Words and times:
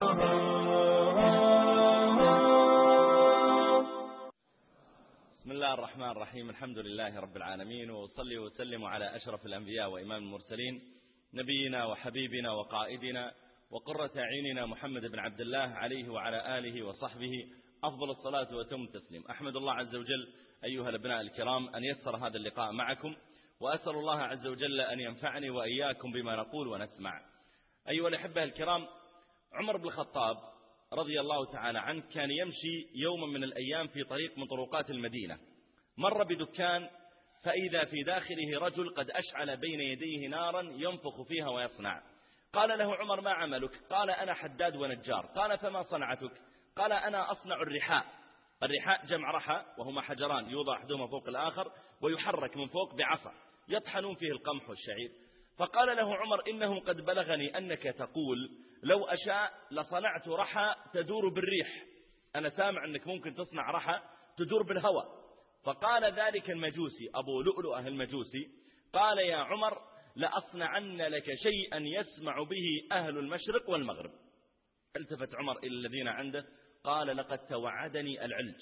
بسم 0.00 0.08
الله 5.50 5.74
الرحمن 5.74 6.10
الرحيم 6.10 6.50
الحمد 6.50 6.78
لله 6.78 7.20
رب 7.20 7.36
العالمين 7.36 7.90
وصلي 7.90 8.38
وسلم 8.38 8.84
على 8.84 9.16
أشرف 9.16 9.46
الأنبياء 9.46 9.90
وإمام 9.90 10.22
المرسلين 10.22 10.82
نبينا 11.34 11.84
وحبيبنا 11.84 12.52
وقائدنا 12.52 13.32
وقرة 13.70 14.10
عيننا 14.16 14.66
محمد 14.66 15.02
بن 15.02 15.18
عبد 15.18 15.40
الله 15.40 15.58
عليه 15.58 16.08
وعلى 16.08 16.58
آله 16.58 16.82
وصحبه 16.82 17.32
أفضل 17.84 18.10
الصلاة 18.10 18.56
وتم 18.56 18.82
التسليم. 18.82 19.24
أحمد 19.30 19.56
الله 19.56 19.72
عز 19.72 19.94
وجل 19.94 20.32
أيها 20.64 20.88
الأبناء 20.88 21.20
الكرام 21.20 21.68
أن 21.68 21.84
يسر 21.84 22.16
هذا 22.16 22.36
اللقاء 22.36 22.72
معكم 22.72 23.16
وأسأل 23.60 23.92
الله 23.92 24.20
عز 24.20 24.46
وجل 24.46 24.80
أن 24.80 25.00
ينفعني 25.00 25.50
وإياكم 25.50 26.12
بما 26.12 26.36
نقول 26.36 26.68
ونسمع. 26.68 27.20
أيها 27.88 28.08
الأحبة 28.08 28.44
الكرام 28.44 28.86
عمر 29.52 29.76
بن 29.76 29.84
الخطاب 29.84 30.36
رضي 30.92 31.20
الله 31.20 31.52
تعالى 31.52 31.78
عنه 31.78 32.02
كان 32.14 32.30
يمشي 32.30 32.88
يوما 32.94 33.26
من 33.26 33.44
الأيام 33.44 33.86
في 33.86 34.04
طريق 34.04 34.38
من 34.38 34.46
طرقات 34.46 34.90
المدينة. 34.90 35.38
مر 35.98 36.24
بدكان 36.24 36.88
فإذا 37.44 37.84
في 37.84 38.02
داخله 38.02 38.58
رجل 38.58 38.94
قد 38.94 39.10
أشعل 39.10 39.56
بين 39.56 39.80
يديه 39.80 40.28
نارا 40.28 40.60
ينفخ 40.60 41.22
فيها 41.22 41.48
ويصنع. 41.48 42.02
قال 42.52 42.78
له 42.78 42.96
عمر 42.96 43.20
ما 43.20 43.30
عملك؟ 43.30 43.70
قال 43.90 44.10
أنا 44.10 44.34
حداد 44.34 44.76
ونجار. 44.76 45.26
قال 45.26 45.58
فما 45.58 45.82
صنعتك؟ 45.82 46.32
قال 46.76 46.92
أنا 46.92 47.30
أصنع 47.30 47.62
الرحاء. 47.62 48.06
الرحاء 48.62 49.06
جمع 49.06 49.30
رحى 49.30 49.64
وهما 49.78 50.00
حجران 50.00 50.50
يوضع 50.50 50.76
أحدهما 50.76 51.06
فوق 51.06 51.28
الآخر 51.28 51.72
ويحرك 52.02 52.56
من 52.56 52.66
فوق 52.66 52.94
بعصا 52.94 53.32
يطحنون 53.68 54.14
فيه 54.14 54.30
القمح 54.32 54.68
والشعير. 54.68 55.10
فقال 55.58 55.96
له 55.96 56.16
عمر 56.16 56.42
إنه 56.50 56.80
قد 56.80 56.96
بلغني 56.96 57.58
أنك 57.58 57.82
تقول 57.82 58.50
لو 58.86 59.04
أشاء 59.04 59.52
لصنعت 59.70 60.28
رحى 60.28 60.74
تدور 60.92 61.28
بالريح. 61.28 61.84
أنا 62.36 62.48
سامع 62.48 62.84
أنك 62.84 63.06
ممكن 63.06 63.34
تصنع 63.34 63.70
رحى 63.70 64.00
تدور 64.36 64.62
بالهواء. 64.62 65.06
فقال 65.64 66.04
ذلك 66.04 66.50
المجوسي 66.50 67.10
أبو 67.14 67.42
لؤلؤة 67.42 67.88
المجوسي 67.88 68.48
قال 68.92 69.18
يا 69.18 69.36
عمر 69.36 69.78
لأصنعن 70.16 71.02
لك 71.02 71.34
شيئا 71.34 71.78
يسمع 71.78 72.42
به 72.42 72.66
أهل 72.92 73.18
المشرق 73.18 73.70
والمغرب. 73.70 74.10
التفت 74.96 75.34
عمر 75.34 75.58
إلى 75.58 75.68
الذين 75.68 76.08
عنده 76.08 76.46
قال 76.84 77.16
لقد 77.16 77.38
توعدني 77.46 78.24
العلج. 78.24 78.56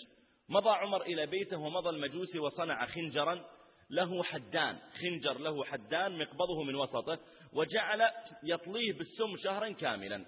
مضى 0.49 0.71
عمر 0.71 1.03
إلى 1.03 1.27
بيته 1.27 1.59
ومضى 1.59 1.89
المجوسي 1.89 2.39
وصنع 2.39 2.87
خنجرا 2.87 3.45
له 3.91 4.23
حدان 4.23 4.79
خنجر 5.01 5.39
له 5.39 5.65
حدان 5.65 6.19
مقبضه 6.19 6.63
من 6.63 6.75
وسطه 6.75 7.19
وجعل 7.53 8.11
يطليه 8.43 8.93
بالسم 8.93 9.37
شهرا 9.45 9.73
كاملا. 9.73 10.27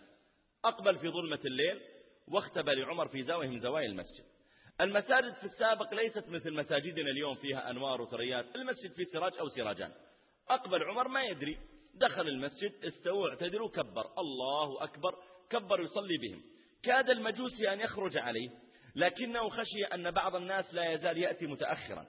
أقبل 0.64 0.98
في 0.98 1.08
ظلمة 1.08 1.40
الليل 1.44 1.80
واختبى 2.28 2.74
لعمر 2.74 3.08
في 3.08 3.22
زاوية 3.22 3.48
من 3.48 3.60
زوايا 3.60 3.86
المسجد. 3.86 4.24
المساجد 4.80 5.34
في 5.34 5.44
السابق 5.44 5.94
ليست 5.94 6.28
مثل 6.28 6.52
مساجدنا 6.52 7.10
اليوم 7.10 7.34
فيها 7.34 7.70
أنوار 7.70 8.02
وثريات. 8.02 8.56
المسجد 8.56 8.92
فيه 8.92 9.04
سراج 9.04 9.38
أو 9.38 9.48
سراجان. 9.48 9.92
أقبل 10.48 10.82
عمر 10.84 11.08
ما 11.08 11.24
يدري. 11.24 11.58
دخل 11.94 12.28
المسجد 12.28 12.84
استوى 12.84 13.30
اعتدل 13.30 13.62
وكبر. 13.62 14.18
الله 14.18 14.84
أكبر. 14.84 15.14
كبر 15.50 15.80
يصلي 15.80 16.16
بهم. 16.18 16.42
كاد 16.82 17.10
المجوسي 17.10 17.72
أن 17.72 17.80
يخرج 17.80 18.16
عليه 18.16 18.50
لكنه 18.96 19.48
خشي 19.48 19.84
أن 19.84 20.10
بعض 20.10 20.36
الناس 20.36 20.74
لا 20.74 20.92
يزال 20.92 21.18
يأتي 21.18 21.46
متأخرا. 21.46 22.06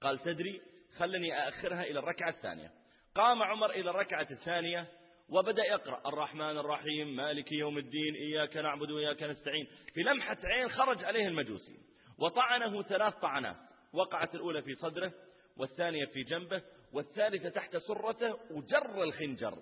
قال 0.00 0.18
تدري 0.18 0.60
خلني 0.98 1.38
أأخرها 1.38 1.82
إلى 1.82 1.98
الركعة 1.98 2.30
الثانية. 2.30 2.70
قام 3.14 3.42
عمر 3.42 3.70
إلى 3.70 3.90
الركعة 3.90 4.26
الثانية 4.30 4.86
وبدأ 5.28 5.64
يقرأ 5.64 6.08
الرحمن 6.08 6.58
الرحيم 6.58 7.16
مالك 7.16 7.52
يوم 7.52 7.78
الدين 7.78 8.14
إياك 8.14 8.56
نعبد 8.56 8.90
وإياك 8.90 9.22
نستعين. 9.22 9.66
في 9.94 10.00
لمحة 10.00 10.38
عين 10.44 10.68
خرج 10.68 11.04
عليه 11.04 11.26
المجوسي. 11.28 11.78
وطعنه 12.18 12.82
ثلاث 12.82 13.14
طعنات. 13.14 13.56
وقعت 13.92 14.34
الأولى 14.34 14.62
في 14.62 14.74
صدره 14.74 15.12
والثانية 15.56 16.04
في 16.04 16.22
جنبه 16.22 16.62
والثالثة 16.92 17.48
تحت 17.48 17.76
سرته 17.76 18.38
وجر 18.50 19.02
الخنجر. 19.02 19.58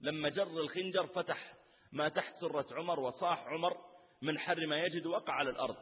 لما 0.00 0.28
جر 0.28 0.60
الخنجر 0.60 1.06
فتح 1.06 1.54
ما 1.92 2.08
تحت 2.08 2.34
سرة 2.34 2.66
عمر 2.72 3.00
وصاح 3.00 3.46
عمر 3.46 3.76
من 4.22 4.38
حر 4.38 4.66
ما 4.66 4.84
يجد 4.84 5.06
وقع 5.06 5.32
على 5.32 5.50
الأرض. 5.50 5.76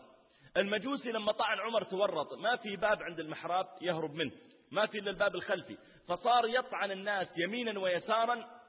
المجوسي 0.56 1.12
لما 1.12 1.32
طعن 1.32 1.58
عمر 1.58 1.84
تورط 1.84 2.32
ما 2.32 2.56
في 2.56 2.76
باب 2.76 3.02
عند 3.02 3.20
المحراب 3.20 3.66
يهرب 3.80 4.14
منه. 4.14 4.32
ما 4.70 4.86
في 4.86 4.98
إلا 4.98 5.10
الباب 5.10 5.34
الخلفي. 5.34 5.78
فصار 6.08 6.48
يطعن 6.48 6.90
الناس 6.90 7.28
يمينا 7.38 7.80
ويسارا 7.80 8.60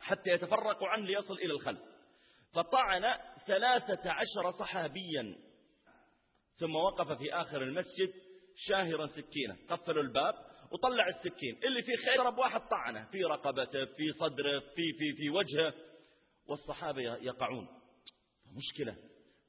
حتى 0.00 0.30
يتفرقوا 0.30 0.88
عنه 0.88 1.06
ليصل 1.06 1.34
إلى 1.34 1.52
الخلف. 1.52 1.80
فطعن 2.54 3.14
ثلاثة 3.46 4.10
عشر 4.10 4.52
صحابيا. 4.58 5.36
ثم 6.58 6.76
وقف 6.76 7.18
في 7.18 7.34
آخر 7.34 7.62
المسجد 7.62 8.12
شاهرا 8.56 9.06
سكينة. 9.06 9.56
قفلوا 9.68 10.02
الباب 10.02 10.34
وطلع 10.72 11.08
السكين. 11.08 11.60
اللي 11.64 11.82
فيه 11.82 11.96
خير 11.96 12.22
ضرب 12.22 12.38
واحد 12.38 12.60
طعنه. 12.60 13.04
في 13.04 13.24
رقبته 13.24 13.84
في 13.84 14.12
صدره 14.12 14.60
في, 14.60 14.92
في, 14.98 15.12
في 15.16 15.30
وجهه. 15.30 15.74
والصحابة 16.48 17.00
يقعون. 17.02 17.68
مشكلة. 18.56 18.96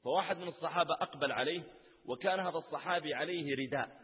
فواحد 0.04 0.36
من 0.36 0.48
الصحابة 0.48 0.94
أقبل 0.94 1.32
عليه 1.32 1.62
وكان 2.06 2.40
هذا 2.40 2.58
الصحابي 2.58 3.14
عليه 3.14 3.56
رداء. 3.56 4.03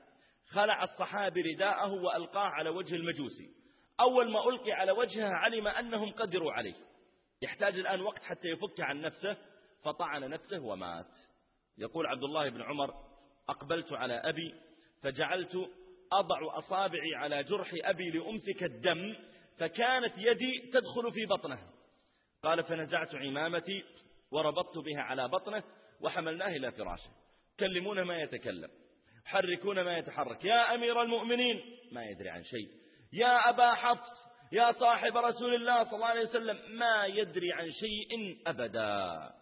خلع 0.50 0.84
الصحابي 0.84 1.42
رداءه 1.42 1.92
وألقاه 1.92 2.48
على 2.48 2.70
وجه 2.70 2.94
المجوسي. 2.94 3.50
أول 4.00 4.30
ما 4.30 4.48
ألقي 4.48 4.72
على 4.72 4.92
وجهه 4.92 5.28
علم 5.28 5.68
أنهم 5.68 6.12
قدروا 6.12 6.52
عليه. 6.52 6.74
يحتاج 7.42 7.78
الآن 7.78 8.00
وقت 8.00 8.22
حتى 8.22 8.48
يفك 8.48 8.80
عن 8.80 9.00
نفسه. 9.00 9.36
فطعن 9.84 10.30
نفسه 10.30 10.60
ومات. 10.60 11.06
يقول 11.78 12.06
عبد 12.06 12.22
الله 12.22 12.48
بن 12.48 12.62
عمر 12.62 12.94
أقبلت 13.48 13.92
على 13.92 14.14
أبي 14.14 14.54
فجعلت 15.02 15.70
أضع 16.12 16.58
أصابعي 16.58 17.14
على 17.14 17.42
جرح 17.44 17.70
أبي 17.84 18.10
لأمسك 18.10 18.62
الدم 18.62 19.16
فكانت 19.58 20.12
يدي 20.18 20.70
تدخل 20.72 21.12
في 21.12 21.26
بطنه. 21.26 21.58
قال 22.42 22.64
فنزعت 22.64 23.14
عمامتي 23.14 23.84
وربطت 24.30 24.78
بها 24.78 25.00
على 25.02 25.28
بطنه 25.28 25.62
وحملناه 26.00 26.48
إلى 26.48 26.72
فراشه. 26.72 27.10
كلمون 27.60 28.02
ما 28.02 28.18
يتكلم. 28.18 28.70
حركون 29.30 29.80
ما 29.80 29.98
يتحرك. 29.98 30.44
يا 30.44 30.74
أمير 30.74 31.02
المؤمنين 31.02 31.60
ما 31.92 32.04
يدري 32.04 32.28
عن 32.30 32.44
شيء. 32.44 32.68
يا 33.12 33.48
أبا 33.48 33.74
حفص 33.74 34.10
يا 34.52 34.72
صاحب 34.72 35.16
رسول 35.16 35.54
الله 35.54 35.84
صلى 35.84 35.94
الله 35.94 36.06
عليه 36.06 36.28
وسلم 36.28 36.78
ما 36.78 37.06
يدري 37.06 37.52
عن 37.52 37.70
شيء 37.70 38.42
أبدا. 38.46 39.32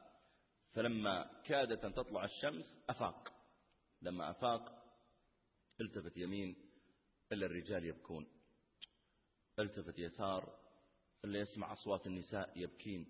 فلما 0.75 1.31
كادت 1.45 1.85
أن 1.85 1.95
تطلع 1.95 2.25
الشمس 2.25 2.85
أفاق. 2.89 3.29
لما 4.03 4.31
أفاق 4.31 4.63
التفت 5.81 6.17
يمين 6.17 6.57
إلا 7.33 7.47
الرجال 7.47 7.85
يبكون. 7.85 8.27
التفت 9.59 9.99
يسار 9.99 10.59
إلا 11.25 11.39
يسمع 11.39 11.73
أصوات 11.73 12.07
النساء 12.07 12.53
يبكين. 12.57 13.07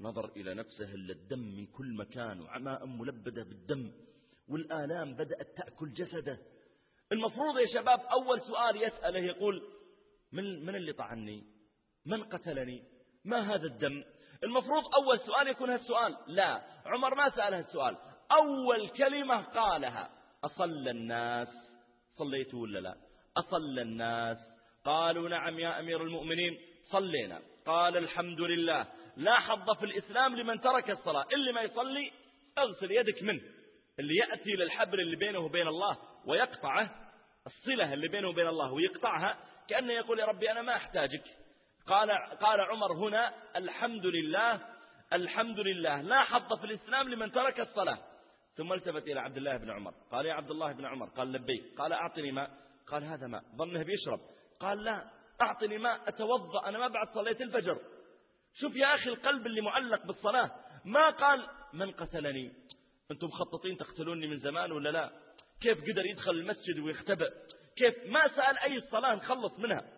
نظر 0.00 0.28
إلى 0.36 0.54
نفسه 0.54 0.94
إلا 0.94 1.12
الدم 1.12 1.38
من 1.38 1.66
كل 1.66 1.94
مكان 1.94 2.40
وعماء 2.40 2.86
ملبدة 2.86 3.42
بالدم. 3.42 3.92
والآلام 4.48 5.14
بدأت 5.14 5.56
تأكل 5.56 5.92
جسده. 5.92 6.38
المفروض 7.12 7.58
يا 7.58 7.66
شباب 7.74 8.00
أول 8.00 8.40
سؤال 8.40 8.82
يسأله 8.82 9.18
يقول 9.18 9.62
من, 10.32 10.66
من 10.66 10.74
اللي 10.74 10.92
طعني؟ 10.92 11.44
من 12.06 12.22
قتلني؟ 12.22 12.82
ما 13.24 13.54
هذا 13.54 13.66
الدم؟ 13.66 14.04
المفروض 14.44 14.82
أول 14.94 15.20
سؤال 15.20 15.48
يكون 15.48 15.70
هالسؤال. 15.70 16.16
لا 16.26 16.62
عمر 16.86 17.14
ما 17.14 17.30
سأل 17.30 17.54
هالسؤال. 17.54 17.96
أول 18.32 18.88
كلمة 18.88 19.42
قالها 19.42 20.10
أصلى 20.44 20.90
الناس. 20.90 21.48
صليت 22.14 22.54
ولا 22.54 22.78
لا؟ 22.78 22.96
أصلى 23.36 23.82
الناس. 23.82 24.38
قالوا 24.84 25.28
نعم 25.28 25.58
يا 25.58 25.80
أمير 25.80 26.02
المؤمنين 26.02 26.58
صلينا. 26.84 27.42
قال 27.66 27.96
الحمد 27.96 28.40
لله. 28.40 28.86
لا 29.16 29.34
حظ 29.34 29.70
في 29.78 29.84
الإسلام 29.84 30.36
لمن 30.36 30.60
ترك 30.60 30.90
الصلاة 30.90 31.26
اللي 31.34 31.52
ما 31.52 31.62
يصلي 31.62 32.12
اغسل 32.58 32.90
يدك 32.90 33.22
منه. 33.22 33.42
اللي 33.98 34.14
يأتي 34.16 34.50
للحبل 34.50 35.00
اللي 35.00 35.16
بينه 35.16 35.38
وبين 35.38 35.68
الله 35.68 35.98
ويقطعه 36.26 36.90
الصلة 37.46 37.92
اللي 37.92 38.08
بينه 38.08 38.28
وبين 38.28 38.46
الله 38.46 38.72
ويقطعها 38.72 39.38
كأنه 39.68 39.92
يقول 39.92 40.18
يا 40.18 40.24
ربي 40.24 40.50
أنا 40.50 40.62
ما 40.62 40.76
أحتاجك. 40.76 41.24
قال, 41.86 42.10
قال 42.40 42.60
عمر 42.60 42.92
هنا 42.92 43.34
الحمد 43.56 44.06
لله 44.06 44.60
الحمد 45.12 45.60
لله 45.60 46.00
لا 46.00 46.22
حظ 46.22 46.58
في 46.58 46.64
الإسلام 46.64 47.08
لمن 47.08 47.32
ترك 47.32 47.60
الصلاة. 47.60 47.98
ثم 48.54 48.72
التفت 48.72 49.02
إلى 49.02 49.20
عبد 49.20 49.36
الله 49.36 49.56
بن 49.56 49.70
عمر. 49.70 49.94
قال 50.12 50.26
يا 50.26 50.34
عبد 50.34 50.50
الله 50.50 50.72
بن 50.72 50.84
عمر 50.84 51.08
قال 51.08 51.32
لبيك. 51.32 51.78
قال 51.78 51.92
أعطني 51.92 52.32
ماء 52.32 52.50
قال 52.86 53.04
هذا 53.04 53.26
ماء 53.26 53.42
ظنه 53.56 53.82
بيشرب. 53.82 54.20
قال 54.60 54.84
لا 54.84 55.10
أعطني 55.42 55.78
ماء 55.78 56.08
أتوضأ 56.08 56.68
أنا 56.68 56.78
ما 56.78 56.88
بعد 56.88 57.08
صليت 57.08 57.40
الفجر. 57.40 57.78
شوف 58.54 58.76
يا 58.76 58.94
أخي 58.94 59.10
القلب 59.10 59.46
اللي 59.46 59.60
معلق 59.60 60.06
بالصلاة. 60.06 60.50
ما 60.84 61.10
قال 61.10 61.46
من 61.72 61.90
قتلني. 61.90 62.52
أنتم 63.12 63.26
مخططين 63.26 63.76
تقتلوني 63.76 64.26
من 64.26 64.38
زمان 64.38 64.72
ولا 64.72 64.88
لا؟ 64.88 65.12
كيف 65.60 65.80
قدر 65.80 66.06
يدخل 66.06 66.30
المسجد 66.30 66.78
ويختبئ؟ 66.78 67.30
كيف 67.76 68.06
ما 68.06 68.28
سأل 68.28 68.58
أي 68.58 68.80
صلاة 68.80 69.14
نخلص 69.14 69.58
منها؟ 69.58 69.92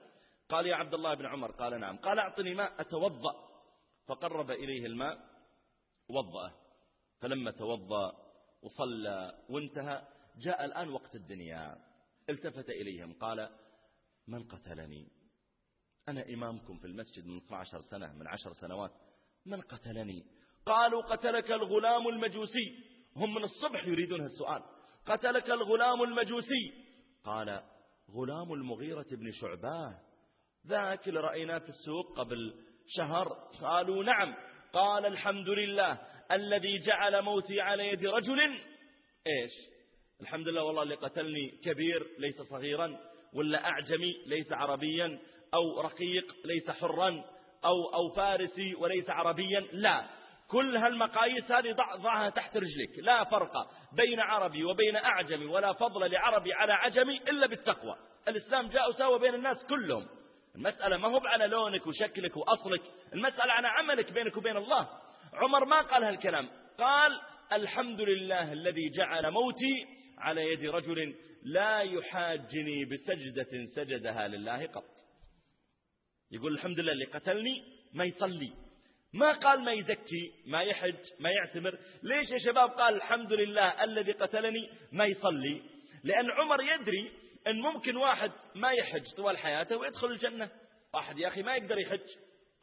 قال 0.49 0.67
يا 0.67 0.75
عبد 0.75 0.95
الله 0.95 1.15
بن 1.15 1.27
عمر 1.27 1.51
قال 1.51 1.81
نعم. 1.81 1.97
قال 1.97 2.19
أعطني 2.19 2.55
ماء 2.55 2.81
أتوضأ. 2.81 3.35
فقرب 4.07 4.51
إليه 4.51 4.87
الماء 4.87 5.19
وضأه. 6.09 6.53
فلما 7.21 7.51
توضأ 7.51 8.13
وصلى 8.63 9.45
وانتهى 9.49 10.03
جاء 10.37 10.65
الآن 10.65 10.89
وقت 10.89 11.15
الدنيا. 11.15 11.77
التفت 12.31 12.69
إليهم 12.69 13.13
قال 13.13 13.51
من 14.29 14.45
قتلني؟ 14.49 15.09
أنا 16.09 16.29
إمامكم 16.29 16.79
في 16.79 16.87
المسجد 16.87 17.27
من 17.27 17.37
12 17.37 17.81
سنة 17.81 18.13
من 18.13 18.27
عشر 18.27 18.53
سنوات. 18.53 18.93
من 19.47 19.61
قتلني؟ 19.61 20.25
قالوا 20.67 21.03
قتلك 21.03 21.53
الغلام 21.53 22.09
المجوسي. 22.09 22.94
هم 23.17 23.35
من 23.35 23.45
الصبح 23.45 23.87
يريدون 23.87 24.21
السؤال 24.21 24.63
قتلك 25.07 25.51
الغلام 25.51 26.03
المجوسي. 26.03 26.73
قال 27.25 27.63
غلام 28.11 28.53
المغيرة 28.53 29.07
بن 29.13 29.31
شعباه 29.33 30.01
ذاك 30.67 31.09
اللي 31.09 31.21
رأيناه 31.21 31.59
في 31.59 31.69
السوق 31.69 32.19
قبل 32.19 32.55
شهر. 32.87 33.29
قالوا 33.63 34.05
نعم. 34.05 34.35
قال 34.73 35.07
الحمد 35.07 35.49
لله 35.49 35.99
الذي 36.33 36.79
جعل 36.79 37.23
موتي 37.23 37.61
على 37.61 37.89
يد 37.89 38.07
رجل. 38.07 38.41
إيش؟ 39.27 39.53
الحمد 40.21 40.49
لله 40.49 40.63
والله 40.63 40.83
اللي 40.83 40.95
قتلني 40.95 41.51
كبير 41.65 42.07
ليس 42.19 42.43
صغيرا 42.43 43.01
ولا 43.35 43.65
أعجمي 43.65 44.25
ليس 44.27 44.53
عربيا 44.53 45.21
أو 45.55 45.81
رقيق 45.81 46.35
ليس 46.45 46.71
حرا 46.71 47.25
أو, 47.65 47.95
أو 47.95 48.09
فارسي 48.09 48.75
وليس 48.75 49.11
عربيا. 49.11 49.61
لا 49.73 50.09
كل 50.49 50.77
هالمقاييس 50.77 51.53
هذه 51.53 51.73
ضع 51.73 51.97
ضعها 51.97 52.31
تحت 52.31 52.57
رجلك. 52.57 52.99
لا 52.99 53.25
فرق 53.25 53.53
بين 53.93 54.21
عربي 54.21 54.65
وبين 54.65 54.97
أعجمي 54.97 55.47
ولا 55.47 55.73
فضل 55.73 56.11
لعربي 56.13 56.53
على 56.53 56.73
عجمي 56.73 57.17
إلا 57.17 57.47
بالتقوى. 57.47 57.97
الإسلام 58.29 58.69
جاء 58.69 58.89
وساوى 58.89 59.19
بين 59.19 59.35
الناس 59.35 59.67
كلهم. 59.67 60.07
المسألة 60.57 60.97
ما 60.97 61.09
هو 61.09 61.21
على 61.25 61.47
لونك 61.47 61.87
وشكلك 61.87 62.37
وأصلك 62.37 62.83
المسألة 63.13 63.53
على 63.53 63.69
عملك 63.69 64.13
بينك 64.13 64.37
وبين 64.37 64.57
الله. 64.57 64.89
عمر 65.33 65.65
ما 65.65 65.81
قال 65.81 66.05
هالكلام. 66.05 66.49
قال 66.79 67.21
الحمد 67.53 68.01
لله 68.01 68.53
الذي 68.53 68.91
جعل 68.91 69.31
موتي 69.31 69.87
على 70.19 70.53
يد 70.53 70.65
رجل 70.65 71.15
لا 71.45 71.81
يحاجني 71.81 72.85
بسجدة 72.85 73.67
سجدها 73.77 74.29
لله 74.29 74.67
قط. 74.67 74.85
يقول 76.31 76.55
الحمد 76.55 76.81
لله 76.81 76.93
اللي 76.93 77.05
قتلني 77.05 77.63
ما 77.95 78.05
يصلي. 78.05 78.64
ما 79.15 79.33
قال 79.33 79.61
ما 79.61 79.73
يزكي 79.73 80.33
ما 80.47 80.63
يحج 80.63 80.97
ما 81.21 81.31
يعتمر. 81.31 81.79
ليش 82.03 82.31
يا 82.31 82.39
شباب؟ 82.39 82.71
قال 82.71 82.95
الحمد 82.95 83.33
لله 83.33 83.85
الذي 83.85 84.13
قتلني 84.13 84.71
ما 84.93 85.07
يصلي. 85.07 85.63
لأن 86.05 86.31
عمر 86.31 86.63
يدري 86.63 87.13
أن 87.47 87.61
ممكن 87.61 87.97
واحد 87.97 88.33
ما 88.55 88.73
يحج 88.73 89.15
طوال 89.17 89.39
حياته 89.39 89.77
ويدخل 89.77 90.07
الجنة. 90.07 90.51
واحد 90.95 91.19
يا 91.19 91.29
أخي 91.29 91.43
ما 91.43 91.57
يقدر 91.57 91.79
يحج. 91.79 92.09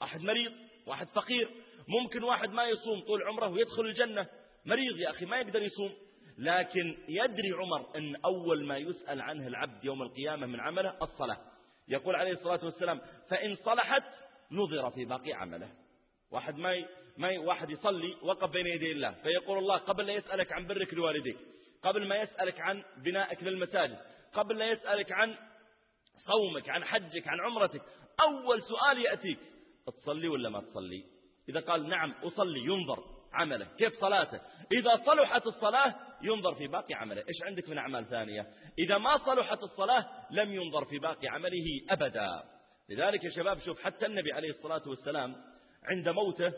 واحد 0.01 0.21
مريض 0.21 0.51
واحد 0.87 1.07
فقير. 1.07 1.49
ممكن 1.87 2.23
واحد 2.23 2.49
ما 2.49 2.63
يصوم 2.63 3.01
طول 3.01 3.23
عمره 3.23 3.47
ويدخل 3.47 3.85
الجنة. 3.85 4.27
مريض 4.65 4.99
يا 4.99 5.09
أخي 5.09 5.25
ما 5.25 5.37
يقدر 5.37 5.61
يصوم. 5.61 5.93
لكن 6.37 6.97
يدري 7.09 7.51
عمر 7.51 7.97
أن 7.97 8.15
أول 8.15 8.65
ما 8.65 8.77
يسأل 8.77 9.21
عنه 9.21 9.47
العبد 9.47 9.85
يوم 9.85 10.01
القيامة 10.01 10.47
من 10.47 10.59
عمله 10.59 10.97
الصلاة. 11.01 11.37
يقول 11.87 12.15
عليه 12.15 12.31
الصلاة 12.31 12.65
والسلام 12.65 13.01
فإن 13.29 13.55
صلحت 13.55 14.03
نظر 14.51 14.89
في 14.89 15.05
باقي 15.05 15.33
عمله. 15.33 15.80
واحد 16.31 16.57
ما 16.57 16.73
ي... 16.73 16.85
ما 17.17 17.29
ي... 17.29 17.37
واحد 17.37 17.69
يصلي 17.69 18.17
وقف 18.21 18.49
بين 18.49 18.67
يدي 18.67 18.91
الله 18.91 19.11
فيقول 19.11 19.57
الله 19.57 19.77
قبل 19.77 20.05
لا 20.05 20.13
يسألك 20.13 20.51
عن 20.51 20.67
برك 20.67 20.93
لوالديك 20.93 21.37
قبل 21.83 22.07
ما 22.07 22.15
يسألك 22.15 22.61
عن 22.61 22.83
بنائك 22.97 23.43
للمساجد 23.43 23.97
قبل 24.33 24.57
لا 24.57 24.71
يسألك 24.71 25.11
عن 25.11 25.35
صومك 26.25 26.69
عن 26.69 26.83
حجك 26.83 27.27
عن 27.27 27.39
عمرتك 27.39 27.81
أول 28.21 28.61
سؤال 28.61 29.05
يأتيك 29.05 29.39
تصلي 29.87 30.27
ولا 30.27 30.49
ما 30.49 30.61
تصلي؟ 30.61 31.03
إذا 31.49 31.59
قال 31.59 31.89
نعم 31.89 32.11
أصلي 32.11 32.59
ينظر 32.59 33.03
عمله 33.33 33.67
كيف 33.77 33.93
صلاته؟ 33.93 34.41
إذا 34.71 35.03
صلحت 35.05 35.47
الصلاة 35.47 35.95
ينظر 36.21 36.55
في 36.55 36.67
باقي 36.67 36.93
عمله. 36.93 37.21
إيش 37.21 37.43
عندك 37.45 37.69
من 37.69 37.77
أعمال 37.77 38.09
ثانية؟ 38.09 38.47
إذا 38.79 38.97
ما 38.97 39.17
صلحت 39.17 39.63
الصلاة 39.63 40.05
لم 40.31 40.53
ينظر 40.53 40.85
في 40.85 40.99
باقي 40.99 41.27
عمله 41.27 41.65
أبدا. 41.89 42.43
لذلك 42.89 43.23
يا 43.23 43.29
شباب 43.29 43.59
شوف 43.59 43.81
حتى 43.81 44.05
النبي 44.05 44.33
عليه 44.33 44.49
الصلاة 44.49 44.81
والسلام 44.87 45.35
عند 45.83 46.09
موته 46.09 46.53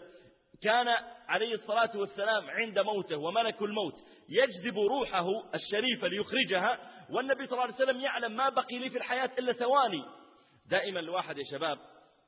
كان 0.61 0.87
عليه 1.27 1.53
الصلاة 1.53 1.97
والسلام 1.97 2.49
عند 2.49 2.79
موته 2.79 3.17
وملك 3.17 3.61
الموت. 3.61 3.93
يجذب 4.29 4.77
روحه 4.77 5.27
الشريفة 5.55 6.07
ليخرجها 6.07 6.79
والنبي 7.09 7.45
صلى 7.45 7.53
الله 7.53 7.63
عليه 7.63 7.73
وسلم 7.73 8.01
يعلم 8.01 8.35
ما 8.35 8.49
بقي 8.49 8.79
لي 8.79 8.89
في 8.89 8.97
الحياة 8.97 9.31
إلا 9.39 9.53
ثواني. 9.53 10.05
دائما 10.69 10.99
الواحد 10.99 11.37
يا 11.37 11.43
شباب 11.51 11.77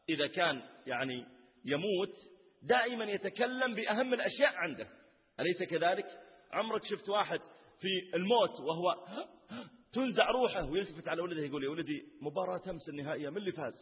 إذا 0.10 0.28
كان 0.28 0.62
يعني 0.88 1.26
يموت 1.66 2.16
دائما 2.64 3.06
يتكلم 3.06 3.76
بأهم 3.76 4.14
الأشياء 4.14 4.56
عنده. 4.56 4.88
أليس 5.40 5.64
كذلك؟ 5.64 6.06
عمرك 6.54 6.82
شفت 6.86 7.10
واحد 7.10 7.40
في 7.80 8.16
الموت 8.16 8.60
وهو 8.60 8.96
تنزع 9.94 10.30
روحه 10.30 10.70
ويلتفت 10.70 11.08
على 11.08 11.22
ولده 11.22 11.42
يقول 11.42 11.64
يا 11.64 11.70
ولدي 11.70 12.04
مباراة 12.22 12.62
أمس 12.70 12.90
النهائية 12.90 13.30
من 13.30 13.38
اللي 13.38 13.52
فاز؟ 13.52 13.74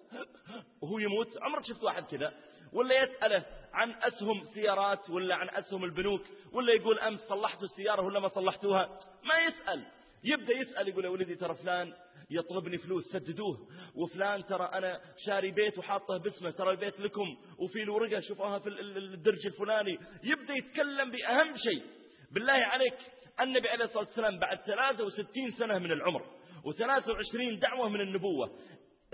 وهو 0.82 1.00
يموت؟ 1.00 1.28
عمرك 1.42 1.66
شفت 1.66 1.84
واحد 1.84 2.04
كذا؟ 2.04 2.34
ولا 2.74 3.04
يسأله 3.04 3.46
عن 3.74 3.92
أسهم 3.92 4.44
سيارات 4.44 5.10
ولا 5.10 5.36
عن 5.36 5.50
أسهم 5.50 5.84
البنوك 5.84 6.22
ولا 6.52 6.74
يقول 6.74 7.00
أمس 7.00 7.20
صلحتوا 7.20 7.64
السيارة 7.64 8.02
ولا 8.02 8.20
ما 8.20 8.28
صلحتوها. 8.28 9.00
ما 9.24 9.40
يسأل. 9.48 9.86
يبدأ 10.24 10.54
يسأل 10.54 10.88
يقول 10.88 11.06
يا 11.06 11.10
ولدي 11.10 11.36
ترى 11.36 11.56
فلان 11.56 11.94
يطلبني 12.30 12.78
فلوس 12.78 13.04
سددوه. 13.04 13.68
وفلان 13.96 14.46
ترى 14.46 14.70
أنا 14.74 15.02
شاري 15.26 15.52
بيت 15.52 15.78
وحاطه 15.78 16.18
باسمه 16.18 16.52
ترى 16.52 16.72
البيت 16.72 17.00
لكم 17.00 17.38
وفي 17.60 17.84
الورقة 17.84 18.20
شوفوها 18.20 18.60
في 18.60 18.70
الدرج 18.70 19.46
الفلاني. 19.46 20.00
يبدأ 20.24 20.54
يتكلم 20.54 21.12
بأهم 21.12 21.58
شيء. 21.58 21.84
بالله 22.32 22.54
عليك 22.54 22.98
النبي 23.42 23.70
عليه 23.70 23.86
الصلاة 23.86 24.04
والسلام 24.04 24.40
بعد 24.40 24.60
63 24.60 25.52
سنة 25.52 25.80
من 25.80 25.92
العمر 25.92 26.22
و23 26.66 27.60
دعوة 27.60 27.90
من 27.90 28.02
النبوة 28.02 28.52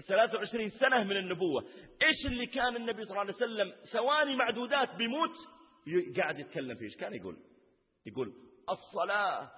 23 0.07 0.69
سنة 0.69 1.03
من 1.03 1.17
النبوة. 1.17 1.63
إيش 2.03 2.25
اللي 2.25 2.45
كان 2.45 2.75
النبي 2.75 3.03
صلى 3.05 3.11
الله 3.11 3.19
عليه 3.19 3.33
وسلم 3.33 3.73
ثواني 3.91 4.35
معدودات 4.35 4.95
بيموت؟ 4.95 5.31
قاعد 6.17 6.39
يتكلم 6.39 6.75
فيه. 6.75 6.85
إيش 6.85 6.95
كان 6.95 7.13
يقول؟ 7.13 7.37
يقول 8.05 8.33
الصلاة 8.69 9.51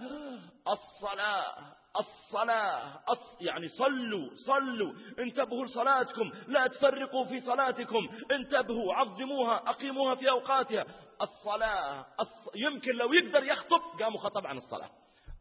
الصلاة 0.68 1.76
الصلاة 2.00 3.04
أص... 3.08 3.38
يعني 3.42 3.68
صلوا 3.68 4.30
صلوا. 4.36 4.94
انتبهوا 5.20 5.66
لصلاتكم 5.66 6.32
لا 6.48 6.68
تفرقوا 6.68 7.26
في 7.26 7.42
صلاتكم. 7.42 8.10
انتبهوا 8.32 8.94
عظموها 8.94 9.70
أقيموها 9.70 10.16
في 10.16 10.30
أوقاتها. 10.30 10.86
الصلاة 11.22 12.06
الص... 12.20 12.50
يمكن 12.56 12.92
لو 12.92 13.14
يقدر 13.14 13.44
يخطب 13.44 13.82
قاموا 14.00 14.20
خطب 14.20 14.48
عن 14.48 14.58
الصلاة. 14.58 14.90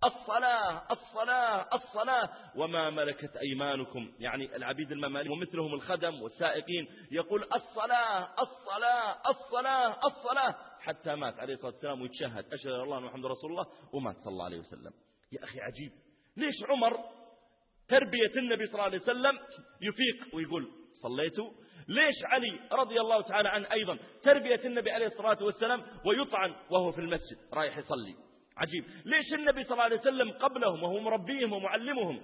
الصلاة 0.05 0.83
الصلاة 0.91 1.69
الصلاة. 1.75 2.29
وما 2.57 2.91
ملكت 2.91 3.37
أيمانكم. 3.37 4.13
يعني 4.19 4.57
العبيد 4.57 4.93
المماليك 4.93 5.33
ومثلهم 5.33 5.75
الخدم 5.75 6.23
والسائقين 6.23 6.89
يقول 7.11 7.43
الصلاة 7.43 8.35
الصلاة 8.43 9.31
الصلاة 9.31 10.07
الصلاة. 10.07 10.55
حتى 10.81 11.15
مات 11.15 11.39
عليه 11.39 11.55
الصلاة 11.55 11.73
والسلام 11.73 12.03
ويتشهد. 12.03 12.53
أشهد 12.53 12.73
الله 12.73 13.01
محمد 13.01 13.27
رسول 13.27 13.51
الله 13.51 13.67
ومات 13.93 14.17
صلى 14.17 14.33
الله 14.33 14.45
عليه 14.45 14.59
وسلم. 14.59 14.93
يا 15.33 15.45
أخي 15.45 15.61
عجيب. 15.61 15.93
ليش 16.37 16.55
عمر 16.69 16.97
تربية 17.89 18.37
النبي 18.37 18.67
صلى 18.67 18.75
الله 18.75 18.85
عليه 18.85 18.99
وسلم 18.99 19.39
يفيق 19.81 20.35
ويقول 20.35 20.69
صليتوا 21.03 21.51
ليش 21.89 22.25
علي 22.25 22.61
رضي 22.73 23.01
الله 23.01 23.23
تعالى 23.23 23.49
عنه 23.49 23.73
أيضا 23.73 23.99
تربية 24.23 24.61
النبي 24.65 24.91
عليه 24.91 25.07
الصلاة 25.07 25.45
والسلام 25.45 25.87
ويطعن 26.07 26.55
وهو 26.71 26.93
في 26.93 27.01
المسجد 27.01 27.39
رايح 27.55 27.79
يصلي؟ 27.79 28.30
عجيب. 28.61 28.85
ليش 29.05 29.35
النبي 29.35 29.65
صلى 29.65 29.73
الله 29.73 29.85
عليه 29.85 29.97
وسلم 29.97 30.31
قبلهم 30.31 30.83
وهو 30.83 31.01
مربيهم 31.01 31.53
ومعلمهم 31.53 32.21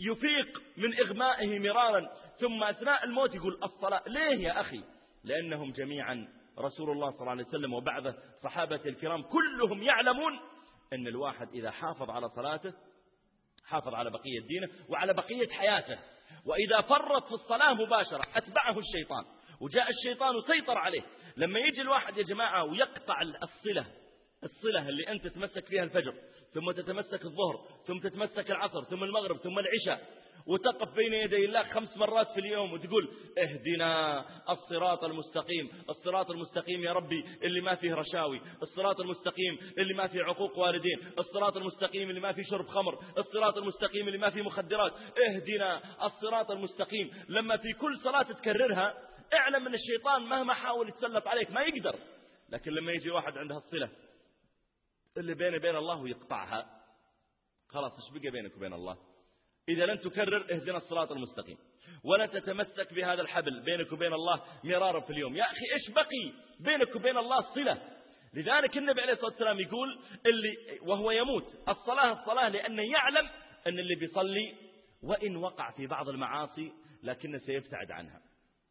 يفيق 0.00 0.62
من 0.76 1.00
إغمائه 1.06 1.58
مرارا 1.58 2.08
ثم 2.40 2.62
أثناء 2.62 3.04
الموت 3.04 3.34
يقول 3.34 3.60
الصلاة؟ 3.62 4.02
ليه 4.06 4.44
يا 4.44 4.60
أخي؟ 4.60 4.82
لأنهم 5.24 5.72
جميعا 5.72 6.28
رسول 6.58 6.90
الله 6.90 7.10
صلى 7.10 7.20
الله 7.20 7.30
عليه 7.30 7.44
وسلم 7.44 7.74
وبعده 7.74 8.16
صحابة 8.42 8.80
الكرام 8.86 9.22
كلهم 9.22 9.82
يعلمون 9.82 10.40
أن 10.92 11.06
الواحد 11.06 11.48
إذا 11.54 11.70
حافظ 11.70 12.10
على 12.10 12.28
صلاته 12.28 12.72
حافظ 13.66 13.94
على 13.94 14.10
بقية 14.10 14.40
دينه 14.48 14.68
وعلى 14.88 15.14
بقية 15.14 15.48
حياته. 15.48 15.98
وإذا 16.46 16.80
فرط 16.80 17.26
في 17.26 17.32
الصلاة 17.32 17.74
مباشرة 17.74 18.22
أتبعه 18.34 18.78
الشيطان. 18.78 19.24
وجاء 19.60 19.86
الشيطان 19.90 20.36
وسيطر 20.36 20.78
عليه. 20.78 21.02
لما 21.36 21.58
يجي 21.58 21.80
الواحد 21.80 22.18
يا 22.18 22.22
جماعة 22.22 22.64
ويقطع 22.64 23.22
الصلة 23.22 23.86
الصلة 24.44 24.88
اللي 24.88 25.08
أنت 25.08 25.26
تتمسك 25.26 25.66
فيها 25.66 25.82
الفجر 25.84 26.14
ثم 26.54 26.70
تتمسك 26.70 27.24
الظهر 27.24 27.66
ثم 27.86 27.98
تتمسك 27.98 28.50
العصر 28.50 28.84
ثم 28.84 29.04
المغرب 29.04 29.36
ثم 29.36 29.58
العشاء 29.58 30.18
وتقف 30.46 30.94
بين 30.94 31.12
يدي 31.14 31.44
الله 31.44 31.62
خمس 31.62 31.96
مرات 31.96 32.30
في 32.30 32.40
اليوم 32.40 32.72
وتقول 32.72 33.08
اهدنا 33.38 34.24
الصراط 34.52 35.04
المستقيم 35.04 35.68
الصراط 35.90 36.30
المستقيم 36.30 36.84
يا 36.84 36.92
ربي 36.92 37.24
اللي 37.42 37.60
ما 37.60 37.74
فيه 37.74 37.94
رشاوي 37.94 38.40
الصراط 38.62 39.00
المستقيم 39.00 39.58
اللي 39.78 39.94
ما 39.94 40.06
فيه 40.06 40.22
عقوق 40.22 40.58
والدين 40.58 40.98
الصراط 41.18 41.56
المستقيم 41.56 42.10
اللي 42.10 42.20
ما 42.20 42.32
فيه 42.32 42.42
شرب 42.42 42.66
خمر 42.66 42.98
الصراط 43.18 43.56
المستقيم 43.56 44.08
اللي 44.08 44.18
ما 44.18 44.30
فيه 44.30 44.42
مخدرات. 44.42 44.92
اهدنا 45.28 45.82
الصراط 46.06 46.50
المستقيم. 46.50 47.10
لما 47.28 47.56
في 47.56 47.72
كل 47.72 47.96
صلاة 47.96 48.22
تكررها 48.22 48.94
اعلم 49.34 49.66
أن 49.66 49.74
الشيطان 49.74 50.22
مهما 50.22 50.54
حاول 50.54 50.88
يتسلط 50.88 51.26
عليك 51.26 51.50
ما 51.52 51.62
يقدر 51.62 51.96
لكن 52.52 52.72
لما 52.72 52.92
يجي 52.92 53.10
واحد 53.10 53.38
عنده 53.38 53.56
الصلة 53.56 53.90
اللي 55.18 55.34
بينه 55.34 55.56
وبين 55.56 55.76
الله 55.76 56.00
ويقطعها 56.00 56.66
خلاص 57.68 57.92
إيش 57.92 58.10
بقى 58.22 58.30
بينك 58.30 58.56
وبين 58.56 58.72
الله؟ 58.72 58.98
إذا 59.68 59.86
لن 59.86 60.00
تكرر 60.00 60.54
اهدنا 60.54 60.76
الصراط 60.76 61.12
المستقيم. 61.12 61.58
ولا 62.04 62.26
تتمسك 62.26 62.94
بهذا 62.94 63.20
الحبل 63.22 63.60
بينك 63.60 63.92
وبين 63.92 64.12
الله 64.12 64.42
مرارا 64.64 65.00
في 65.00 65.10
اليوم. 65.10 65.36
يا 65.36 65.44
أخي 65.44 65.72
إيش 65.74 65.90
بقي 65.94 66.32
بينك 66.60 66.96
وبين 66.96 67.18
الله 67.18 67.40
صلة؟ 67.54 67.82
لذلك 68.34 68.76
النبي 68.78 69.00
عليه 69.00 69.12
الصلاة 69.12 69.30
والسلام 69.30 69.60
يقول 69.60 69.98
اللي 70.26 70.78
وهو 70.82 71.10
يموت 71.10 71.54
الصلاة 71.68 72.20
الصلاة 72.20 72.48
لأنه 72.48 72.82
يعلم 72.92 73.28
أن 73.66 73.78
اللي 73.78 73.94
بيصلي 73.94 74.54
وإن 75.02 75.36
وقع 75.36 75.70
في 75.70 75.86
بعض 75.86 76.08
المعاصي 76.08 76.72
لكنه 77.02 77.38
سيبتعد 77.38 77.90
عنها. 77.90 78.20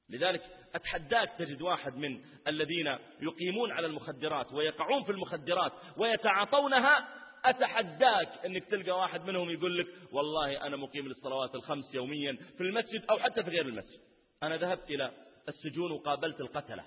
لذلك 0.10 0.42
أتحداك 0.76 1.32
تجد 1.40 1.62
واحد 1.62 1.96
من 1.96 2.22
الذين 2.48 2.98
يقيمون 3.22 3.72
على 3.72 3.88
المخدرات 3.88 4.54
ويقعون 4.54 5.04
في 5.04 5.12
المخدرات 5.12 5.72
ويتعاطونها. 5.98 7.08
أتحداك 7.46 8.46
أنك 8.46 8.66
تلقى 8.66 8.92
واحد 8.92 9.26
منهم 9.26 9.50
يقول 9.50 9.78
لك 9.78 9.88
والله 10.12 10.68
أنا 10.68 10.78
مقيم 10.78 11.08
للصلوات 11.08 11.56
الخمس 11.56 11.96
يوميا 11.96 12.38
في 12.58 12.62
المسجد 12.62 13.06
أو 13.10 13.18
حتى 13.18 13.44
في 13.44 13.50
غير 13.50 13.66
المسجد. 13.66 14.00
أنا 14.44 14.58
ذهبت 14.58 14.90
إلى 14.90 15.12
السجون 15.48 15.92
وقابلت 15.92 16.42
القتلة 16.42 16.86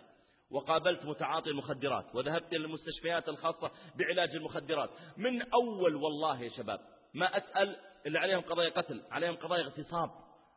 وقابلت 0.51 1.05
متعاطي 1.05 1.51
المخدرات 1.51 2.15
وذهبت 2.15 2.53
إلى 2.53 2.65
المستشفيات 2.65 3.29
الخاصة 3.29 3.71
بعلاج 3.97 4.35
المخدرات. 4.35 4.91
من 5.17 5.43
أول 5.53 5.95
والله 5.95 6.43
يا 6.43 6.49
شباب 6.49 6.81
ما 7.15 7.37
أسأل 7.37 7.77
اللي 8.07 8.19
عليهم 8.19 8.41
قضايا 8.41 8.71
قتل 8.71 9.03
عليهم 9.11 9.37
قضايا 9.37 9.63
اغتصاب. 9.63 10.11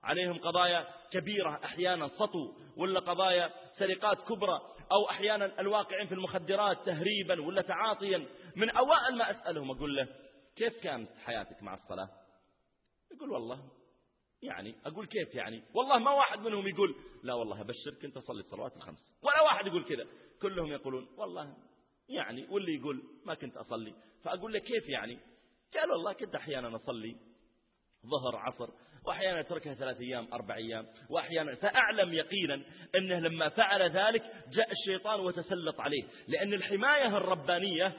عليهم 0.03 0.39
قضايا 0.39 0.88
كبيرة 1.12 1.60
أحيانا 1.65 2.07
سطو 2.07 2.53
ولا 2.77 3.00
قضايا 3.00 3.53
سرقات 3.79 4.22
كبرى 4.22 4.62
أو 4.91 5.10
أحيانا 5.10 5.60
الواقعين 5.60 6.07
في 6.07 6.13
المخدرات 6.13 6.77
تهريبا 6.86 7.41
ولا 7.41 7.62
تعاطيا. 7.62 8.27
من 8.55 8.69
أوائل 8.69 9.17
ما 9.17 9.31
أسألهم 9.31 9.72
أقول 9.72 9.95
له 9.95 10.07
كيف 10.55 10.83
كانت 10.83 11.10
حياتك 11.17 11.63
مع 11.63 11.74
الصلاة؟ 11.74 12.10
يقول 13.15 13.31
والله 13.31 13.72
يعني 14.41 14.75
أقول 14.86 15.05
كيف 15.05 15.36
يعني؟ 15.36 15.63
والله 15.74 15.98
ما 15.98 16.12
واحد 16.12 16.39
منهم 16.39 16.67
يقول 16.67 16.95
لا 17.24 17.33
والله 17.33 17.62
أبشرك 17.62 18.05
أنت 18.05 18.17
صلي 18.17 18.39
الصلوات 18.39 18.75
الخمس. 18.77 19.17
ولا 19.24 19.41
واحد 19.41 19.67
يقول 19.67 19.86
كذا. 19.86 20.07
كلهم 20.41 20.67
يقولون 20.67 21.07
والله 21.17 21.57
يعني 22.10 22.48
واللي 22.50 22.75
يقول 22.75 23.03
ما 23.25 23.33
كنت 23.33 23.57
أصلي. 23.57 23.93
فأقول 24.24 24.53
له 24.53 24.60
كيف 24.60 24.89
يعني؟ 24.89 25.19
قال 25.74 25.91
والله 25.91 26.13
كنت 26.13 26.36
أحيانا 26.36 26.75
أصلي 26.75 27.15
ظهر 28.05 28.36
عصر 28.36 28.69
وأحيانا 29.05 29.39
يتركها 29.39 29.74
ثلاث 29.74 30.00
أيام 30.00 30.27
أربع 30.33 30.55
أيام 30.55 30.86
وأحيانا 31.10 31.55
فأعلم 31.55 32.13
يقينا 32.13 32.62
أنه 32.95 33.19
لما 33.19 33.50
فعل 33.50 33.81
ذلك 33.81 34.24
جاء 34.51 34.72
الشيطان 34.72 35.19
وتسلط 35.19 35.79
عليه 35.81 36.03
لأن 36.27 36.53
الحماية 36.53 37.17
الربانية 37.17 37.93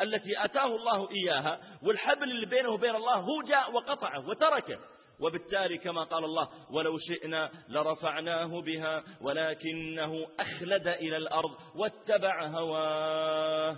التي 0.00 0.44
أتاه 0.44 0.76
الله 0.76 1.10
إياها 1.10 1.60
والحبل 1.82 2.30
اللي 2.30 2.46
بينه 2.46 2.68
وبين 2.68 2.94
الله 2.94 3.14
هو 3.14 3.42
جاء 3.48 3.72
وقطعه 3.72 4.28
وتركه. 4.28 4.78
وبالتالي 5.20 5.78
كما 5.78 6.04
قال 6.04 6.24
الله 6.24 6.48
ولو 6.70 6.98
شئنا 6.98 7.50
لرفعناه 7.68 8.60
بها 8.60 9.04
ولكنه 9.20 10.26
أخلد 10.40 10.88
إلى 10.88 11.16
الأرض 11.16 11.50
واتبع 11.74 12.46
هواه. 12.46 13.76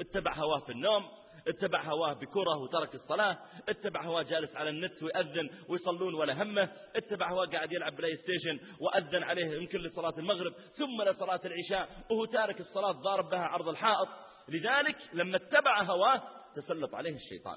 اتبع 0.00 0.34
هواه 0.34 0.60
في 0.60 0.72
النوم 0.72 1.19
اتبع 1.50 1.82
هواه 1.82 2.12
بكرة 2.12 2.56
وترك 2.62 2.94
الصلاة 2.94 3.38
اتبع 3.68 4.04
هواه 4.04 4.22
جالس 4.22 4.56
على 4.56 4.70
النت 4.70 5.02
ويأذن 5.02 5.50
ويصلون 5.68 6.14
ولا 6.14 6.42
همه 6.42 6.68
اتبع 6.96 7.30
هواه 7.30 7.46
قاعد 7.46 7.72
يلعب 7.72 7.96
PlayStation 7.96 8.60
وأذن 8.80 9.22
عليه 9.22 9.56
يمكن 9.60 9.78
لصلاة 9.78 10.14
المغرب 10.18 10.52
ثم 10.52 11.02
لصلاة 11.02 11.40
العشاء 11.44 11.88
وهو 12.10 12.24
تارك 12.24 12.60
الصلاة 12.60 12.92
ضارب 12.92 13.30
بها 13.30 13.40
عرض 13.40 13.68
الحائط. 13.68 14.08
لذلك 14.48 14.96
لما 15.12 15.36
اتبع 15.36 15.82
هواه 15.82 16.22
تسلط 16.56 16.94
عليه 16.94 17.14
الشيطان. 17.14 17.56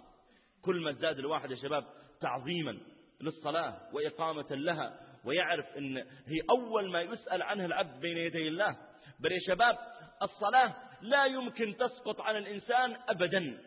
كل 0.62 0.82
ما 0.82 0.90
ازداد 0.90 1.20
الواحد 1.20 1.52
يا 1.52 1.56
شباب 1.56 1.84
تعظيما 2.22 2.78
للصلاة 3.22 3.80
وإقامة 3.94 4.48
لها 4.52 5.00
ويعرف 5.26 5.66
أن 5.78 5.98
هي 6.28 6.42
أول 6.50 6.92
ما 6.92 7.02
يسأل 7.02 7.42
عنه 7.42 7.66
العبد 7.66 8.00
بين 8.00 8.18
يدي 8.18 8.48
الله. 8.48 8.78
بل 9.20 9.32
يا 9.32 9.40
شباب 9.48 9.78
الصلاة 10.22 10.76
لا 11.02 11.26
يمكن 11.26 11.76
تسقط 11.76 12.22
عن 12.22 12.38
الإنسان 12.38 12.96
أبدا. 13.10 13.58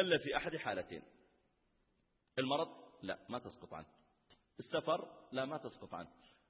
إلا 0.00 0.18
في 0.18 0.36
أحد 0.36 0.56
حالتين. 0.56 1.02
المرض؟ 2.38 2.68
لا 3.02 3.18
ما 3.28 3.38
تسقط 3.38 3.74
عنه. 3.74 3.86
السفر؟ 4.58 5.28
لا 5.32 5.44
ما 5.44 5.58
تسقط 5.58 5.94
عنه. 5.94 6.08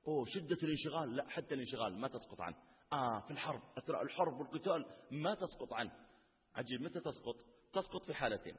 أوه 0.09 0.25
شدة 0.27 0.59
الانشغال؟ 0.63 1.17
لا 1.17 1.29
حتى 1.29 1.55
الانشغال 1.55 1.99
ما 1.99 2.09
تسقط 2.09 2.41
عنه. 2.41 2.57
آه 2.93 3.21
في 3.21 3.31
الحرب 3.31 3.63
أثناء 3.79 4.03
الحرب 4.03 4.41
والقتال 4.41 4.85
ما 5.11 5.35
تسقط 5.35 5.73
عنه. 5.73 6.07
عجيب 6.55 6.83
متى 6.83 7.01
تسقط؟ 7.01 7.37
تسقط 7.73 8.05
في 8.05 8.15
حالتين. 8.15 8.57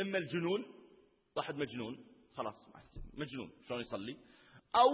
إما 0.00 0.18
الجنون 0.18 0.64
واحد 1.36 1.54
مجنون 1.54 2.06
خلاص 2.34 2.68
مجنون 3.14 3.52
شلون 3.68 3.80
يصلي؟ 3.80 4.16
أو 4.74 4.90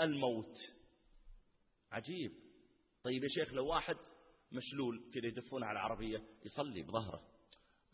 الموت. 0.00 0.56
عجيب. 1.92 2.32
طيب 3.02 3.22
يا 3.22 3.28
شيخ 3.28 3.52
لو 3.52 3.66
واحد 3.66 3.96
مشلول 4.52 5.10
كذا 5.14 5.26
يدفونه 5.26 5.66
على 5.66 5.78
العربية 5.78 6.22
يصلي 6.44 6.82
بظهره. 6.82 7.35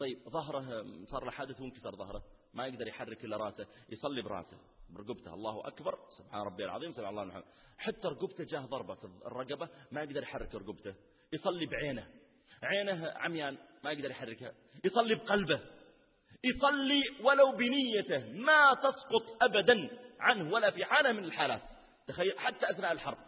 طيب 0.03 0.19
ظهره 0.29 0.85
صار 1.05 1.25
له 1.25 1.31
حادث 1.31 1.61
وانكسر 1.61 1.97
ظهره. 1.97 2.23
ما 2.55 2.67
يقدر 2.67 2.87
يحرك 2.87 3.25
إلا 3.25 3.37
رأسه 3.37 3.67
يصلي 3.89 4.23
برأسه. 4.23 4.57
برقبته 4.91 5.35
الله 5.35 5.67
أكبر. 5.67 5.99
سبحان 6.19 6.43
ربي 6.43 6.65
العظيم 6.65 6.93
سبحان 6.93 7.11
الله 7.11 7.23
الحمد. 7.23 7.45
حتى 7.79 8.09
رقبته 8.09 8.45
جاه 8.45 8.61
ضربة 8.61 8.99
الرقبة 9.27 9.69
ما 9.93 10.03
يقدر 10.03 10.23
يحرك 10.23 10.55
رقبته. 10.55 10.95
يصلي 11.33 11.67
بعينه. 11.67 12.09
عينه 12.63 13.13
عميان 13.17 13.59
ما 13.85 13.93
يقدر 13.93 14.11
يحركها. 14.11 14.53
يصلي 14.85 15.15
بقلبه. 15.15 15.61
يصلي 16.45 17.03
ولو 17.25 17.53
بنيته. 17.53 18.43
ما 18.43 18.75
تسقط 18.75 19.43
أبدا 19.43 19.91
عنه 20.21 20.53
ولا 20.53 20.71
في 20.71 20.85
حالة 20.85 21.13
من 21.13 21.25
الحالات. 21.25 21.63
تخيل 22.07 22.39
حتى 22.39 22.71
أثناء 22.71 22.93
الحرب. 22.93 23.19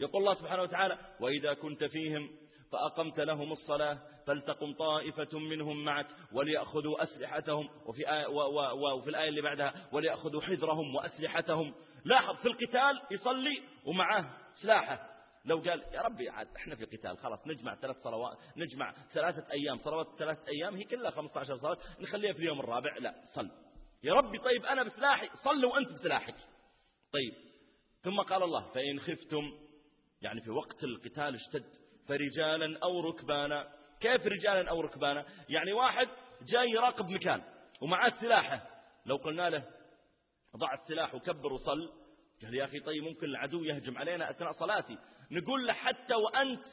يقول 0.00 0.22
الله 0.22 0.34
سبحانه 0.34 0.62
وتعالى 0.62 0.98
وإذا 1.20 1.54
كنت 1.54 1.84
فيهم 1.84 2.30
فأقمت 2.72 3.20
لهم 3.20 3.52
الصلاة 3.52 3.98
فلتقم 4.26 4.72
طائفة 4.72 5.38
منهم 5.38 5.84
معك 5.84 6.06
وليأخذوا 6.32 7.02
أسلحتهم 7.02 7.68
وفي, 7.86 8.10
آية 8.12 8.26
وفي 8.96 9.10
الآية 9.10 9.28
اللي 9.28 9.42
بعدها 9.42 9.88
وليأخذوا 9.92 10.40
حذرهم 10.40 10.94
وأسلحتهم. 10.94 11.74
لاحظ 12.04 12.36
في 12.36 12.48
القتال 12.48 13.02
يصلي 13.10 13.62
ومعه 13.84 14.36
سلاحه. 14.54 15.10
لو 15.44 15.58
قال 15.58 15.82
يا 15.92 16.02
ربي 16.02 16.28
عاد 16.28 16.48
إحنا 16.56 16.74
في 16.74 16.84
قتال 16.84 17.18
خلاص 17.18 17.46
نجمع 17.46 17.74
ثلاث 17.74 17.96
صلوات 17.96 18.38
نجمع 18.56 18.94
ثلاثة 19.12 19.52
أيام 19.52 19.78
صلوات 19.78 20.06
ثلاثة 20.18 20.42
أيام 20.48 20.74
هي 20.74 20.84
كلها 20.84 21.10
15 21.10 21.56
صلاة 21.56 21.78
نخليها 22.00 22.32
في 22.32 22.38
اليوم 22.38 22.60
الرابع 22.60 22.96
لا 22.96 23.14
صل. 23.34 23.50
يا 24.02 24.14
ربي 24.14 24.38
طيب 24.38 24.64
أنا 24.64 24.82
بسلاحي 24.82 25.28
صل 25.44 25.64
وأنت 25.64 25.92
بسلاحك. 25.92 26.34
طيب 27.12 27.34
ثم 28.02 28.20
قال 28.20 28.42
الله 28.42 28.72
فإن 28.72 29.00
خفتم 29.00 29.52
يعني 30.22 30.40
في 30.40 30.50
وقت 30.50 30.84
القتال 30.84 31.34
اشتد 31.34 31.79
فرجالا 32.10 32.78
أو 32.82 33.00
ركبانا. 33.00 33.68
كيف 34.00 34.26
رجالا 34.26 34.70
أو 34.70 34.80
ركبانا؟ 34.80 35.24
يعني 35.48 35.72
واحد 35.72 36.08
جاي 36.42 36.70
يراقب 36.70 37.08
مكان 37.08 37.42
ومعاه 37.80 38.12
سلاحه 38.20 38.62
لو 39.06 39.16
قلنا 39.16 39.50
له 39.50 39.64
ضع 40.56 40.74
السلاح 40.74 41.14
وكبر 41.14 41.52
وصل 41.52 41.92
قال 42.42 42.54
يا 42.54 42.64
أخي 42.64 42.80
طيب 42.80 43.02
ممكن 43.02 43.26
العدو 43.26 43.64
يهجم 43.64 43.98
علينا 43.98 44.30
أثناء 44.30 44.52
صلاتي. 44.52 44.98
نقول 45.30 45.66
له 45.66 45.72
حتى 45.72 46.14
وأنت 46.14 46.64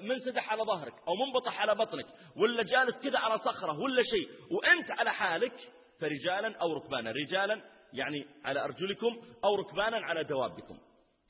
منسدح 0.00 0.52
على 0.52 0.62
ظهرك 0.62 0.94
أو 1.08 1.14
منبطح 1.14 1.60
على 1.60 1.74
بطنك 1.74 2.06
ولا 2.36 2.62
جالس 2.62 2.98
كذا 3.02 3.18
على 3.18 3.38
صخرة 3.38 3.80
ولا 3.80 4.02
شيء 4.02 4.28
وأنت 4.50 4.90
على 4.90 5.12
حالك 5.12 5.54
فرجالا 6.00 6.56
أو 6.56 6.72
ركبانا. 6.72 7.12
رجالا 7.12 7.60
يعني 7.92 8.26
على 8.44 8.64
أرجلكم 8.64 9.22
أو 9.44 9.54
ركبانا 9.54 9.96
على 9.96 10.24
دوابكم. 10.24 10.78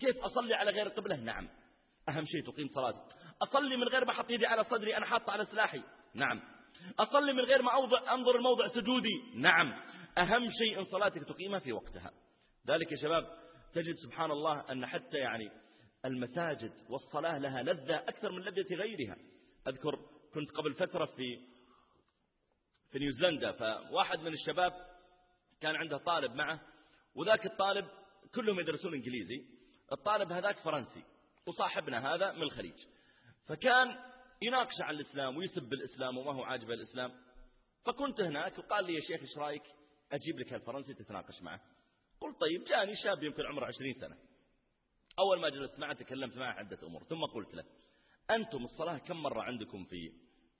كيف 0.00 0.18
أصلي 0.18 0.54
على 0.54 0.70
غير 0.70 0.86
القبلة 0.86 1.16
نعم. 1.16 1.48
أهم 2.08 2.24
شيء 2.24 2.52
تقيم 2.52 2.68
صلاتك 2.68 3.16
أصلي 3.42 3.76
من 3.76 3.88
غير 3.88 4.04
ما 4.04 4.12
أحط 4.12 4.30
يدي 4.30 4.46
على 4.46 4.64
صدري 4.64 4.96
أنا 4.96 5.06
حاط 5.06 5.30
على 5.30 5.44
سلاحي. 5.44 5.82
نعم. 6.14 6.40
أصلي 6.98 7.32
من 7.32 7.40
غير 7.40 7.62
ما 7.62 7.74
أوضع 7.74 8.14
أنظر 8.14 8.36
الموضع 8.36 8.68
سجودي. 8.68 9.22
نعم. 9.34 9.72
أهم 10.18 10.48
شيء 10.50 10.78
إن 10.78 10.84
صلاتك 10.84 11.24
تقيمها 11.24 11.58
في 11.58 11.72
وقتها. 11.72 12.10
ذلك 12.66 12.92
يا 12.92 12.96
شباب 12.96 13.24
تجد 13.74 13.94
سبحان 13.94 14.30
الله 14.30 14.72
أن 14.72 14.86
حتى 14.86 15.16
يعني 15.16 15.50
المساجد 16.04 16.72
والصلاة 16.90 17.38
لها 17.38 17.62
لذة 17.62 17.96
أكثر 17.96 18.32
من 18.32 18.42
لذة 18.42 18.74
غيرها. 18.74 19.16
أذكر 19.68 19.98
كنت 20.34 20.50
قبل 20.50 20.74
فترة 20.74 21.04
في 21.04 21.52
في 22.90 22.98
نيوزيلندا 22.98 23.52
فواحد 23.52 24.18
من 24.18 24.32
الشباب 24.32 24.72
كان 25.60 25.76
عنده 25.76 25.96
طالب 25.98 26.34
معه 26.34 26.60
وذاك 27.14 27.46
الطالب 27.46 27.88
كلهم 28.34 28.60
يدرسون 28.60 28.94
إنجليزي. 28.94 29.44
الطالب 29.92 30.32
هذاك 30.32 30.58
فرنسي. 30.58 31.11
وصاحبنا 31.46 32.14
هذا 32.14 32.32
من 32.32 32.42
الخليج. 32.42 32.86
فكان 33.46 33.98
يناقش 34.42 34.80
عن 34.80 34.94
الإسلام 34.94 35.36
ويسب 35.36 35.72
الإسلام 35.72 36.18
وما 36.18 36.32
هو 36.32 36.42
عاجب 36.42 36.70
الإسلام. 36.70 37.12
فكنت 37.84 38.20
هناك 38.20 38.58
وقال 38.58 38.84
لي 38.84 38.94
يا 38.94 39.00
شيخ 39.00 39.20
إيش 39.20 39.38
رأيك 39.38 39.62
أجيب 40.12 40.38
لك 40.38 40.54
الفرنسي 40.54 40.94
تتناقش 40.94 41.42
معه. 41.42 41.60
قلت 42.20 42.40
طيب 42.40 42.64
جاني 42.64 42.96
شاب 42.96 43.22
يمكن 43.22 43.42
عمره 43.46 43.66
عشرين 43.66 43.94
سنة. 43.94 44.16
أول 45.18 45.40
ما 45.40 45.48
جلست 45.48 45.78
معه 45.78 45.92
تكلمت 45.92 46.36
معه 46.36 46.52
عدة 46.52 46.78
أمور. 46.86 47.04
ثم 47.04 47.24
قلت 47.24 47.54
له 47.54 47.64
أنتم 48.30 48.64
الصلاة 48.64 48.98
كم 48.98 49.16
مرة 49.16 49.42
عندكم 49.42 49.84
في 49.84 50.12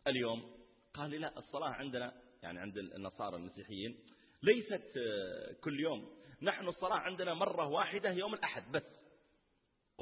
اليوم؟ 0.07 0.63
قال 0.95 1.11
لي 1.11 1.19
لا 1.19 1.39
الصلاة 1.39 1.69
عندنا 1.69 2.23
يعني 2.43 2.61
عند 2.61 2.79
النصارى 2.79 3.37
المسيحيين 3.37 3.99
ليست 4.43 4.97
آه، 4.97 5.53
كل 5.53 5.81
يوم. 5.81 6.23
نحن 6.43 6.69
الصلاة 6.69 6.97
عندنا 6.97 7.35
مرة 7.35 7.69
واحدة 7.69 8.11
يوم 8.11 8.35
الأحد 8.35 8.73
بس. 8.73 9.02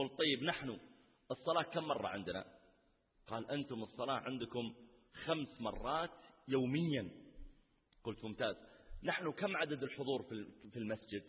قلت 0.01 0.19
طيب 0.19 0.43
نحن 0.43 0.79
الصلاة 1.31 1.63
كم 1.63 1.85
مرة 1.85 2.09
عندنا؟ 2.09 2.45
قال 3.27 3.51
أنتم 3.51 3.83
الصلاة 3.83 4.15
عندكم 4.15 4.75
خمس 5.25 5.61
مرات 5.61 6.11
يوميا. 6.49 7.11
قلت 8.05 8.25
ممتاز. 8.25 8.57
نحن 9.03 9.33
كم 9.33 9.57
عدد 9.57 9.83
الحضور 9.83 10.23
في 10.73 10.77
المسجد؟ 10.77 11.23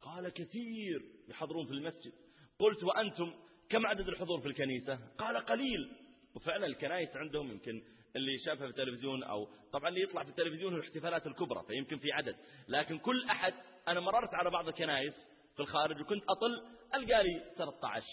قال 0.00 0.28
كثير. 0.28 1.02
يحضرون 1.28 1.66
في 1.66 1.72
المسجد. 1.72 2.12
قلت 2.58 2.84
وأنتم 2.84 3.34
كم 3.68 3.86
عدد 3.86 4.08
الحضور 4.08 4.40
في 4.40 4.48
الكنيسة؟ 4.48 4.94
قال 5.18 5.36
قليل. 5.36 5.92
وفعلا 6.34 6.66
الكنائس 6.66 7.16
عندهم 7.16 7.50
يمكن 7.50 7.82
اللي 8.16 8.38
شافها 8.38 8.66
في 8.66 8.70
التلفزيون 8.70 9.22
أو 9.22 9.48
طبعا 9.72 9.88
اللي 9.88 10.02
يطلع 10.02 10.24
في 10.24 10.30
التلفزيون 10.30 10.74
الاحتفالات 10.74 11.26
الكبرى 11.26 11.62
فيمكن 11.66 11.98
في 11.98 12.12
عدد. 12.12 12.36
لكن 12.68 12.98
كل 12.98 13.24
أحد 13.24 13.54
أنا 13.88 14.00
مررت 14.00 14.34
على 14.34 14.50
بعض 14.50 14.68
الكنائس 14.68 15.14
في 15.54 15.60
الخارج 15.60 16.00
وكنت 16.00 16.24
أطل 16.28 16.81
ألقى 16.94 17.22
لي 17.22 17.54
13 17.56 18.06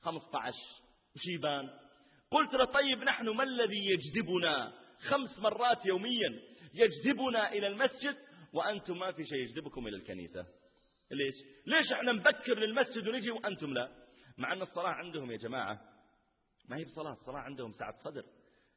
15 0.00 0.56
وشيبان. 1.16 1.70
قلت 2.30 2.54
له 2.54 2.64
طيب 2.64 3.04
نحن 3.04 3.28
ما 3.28 3.42
الذي 3.42 3.86
يجذبنا؟ 3.86 4.72
خمس 5.00 5.38
مرات 5.38 5.86
يوميا 5.86 6.40
يجذبنا 6.74 7.52
إلى 7.52 7.66
المسجد 7.66 8.16
وأنتم 8.52 8.98
ما 8.98 9.12
في 9.12 9.24
شيء 9.24 9.38
يجذبكم 9.38 9.86
إلى 9.86 9.96
الكنيسة. 9.96 10.46
ليش؟ 11.10 11.34
ليش 11.66 11.92
إحنا 11.92 12.12
نبكر 12.12 12.58
للمسجد 12.58 13.08
ونجي 13.08 13.30
وأنتم 13.30 13.74
لا؟ 13.74 13.88
مع 14.38 14.52
أن 14.52 14.62
الصلاة 14.62 14.88
عندهم 14.90 15.30
يا 15.30 15.36
جماعة 15.36 15.80
ما 16.68 16.76
هي 16.76 16.84
بصلاة 16.84 17.12
الصلاة 17.12 17.38
عندهم 17.38 17.72
سعة 17.72 17.94
صدر. 18.04 18.24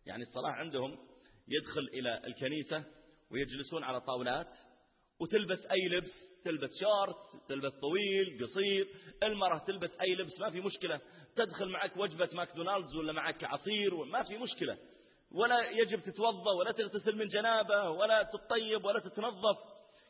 يعني 0.06 0.24
الصلاة 0.24 0.52
عندهم 0.52 0.98
يدخل 1.48 1.82
إلى 1.94 2.22
الكنيسة 2.28 2.84
ويجلسون 3.32 3.84
على 3.84 4.02
طاولات 4.02 4.48
وتلبس 5.20 5.66
أي 5.66 5.88
لبس 5.90 6.27
تلبس 6.46 6.70
شارت 6.80 7.48
تلبس 7.50 7.74
طويل 7.74 8.44
قصير. 8.44 8.88
المرأة 9.24 9.58
تلبس 9.58 10.00
أي 10.02 10.16
لبس 10.16 10.40
ما 10.40 10.50
في 10.50 10.62
مشكلة. 10.62 11.02
تدخل 11.36 11.70
معك 11.70 11.98
وجبة 11.98 12.30
ماكدونالدز 12.34 12.96
ولا 12.96 13.14
معك 13.14 13.44
عصير 13.44 14.04
ما 14.04 14.24
في 14.24 14.38
مشكلة. 14.38 14.78
ولا 15.32 15.70
يجب 15.70 16.04
تتوضأ 16.04 16.52
ولا 16.52 16.72
تغتسل 16.72 17.18
من 17.18 17.28
جنابة 17.28 17.90
ولا 17.90 18.24
تطيب 18.24 18.86
ولا 18.86 19.00
تتنظف. 19.00 19.58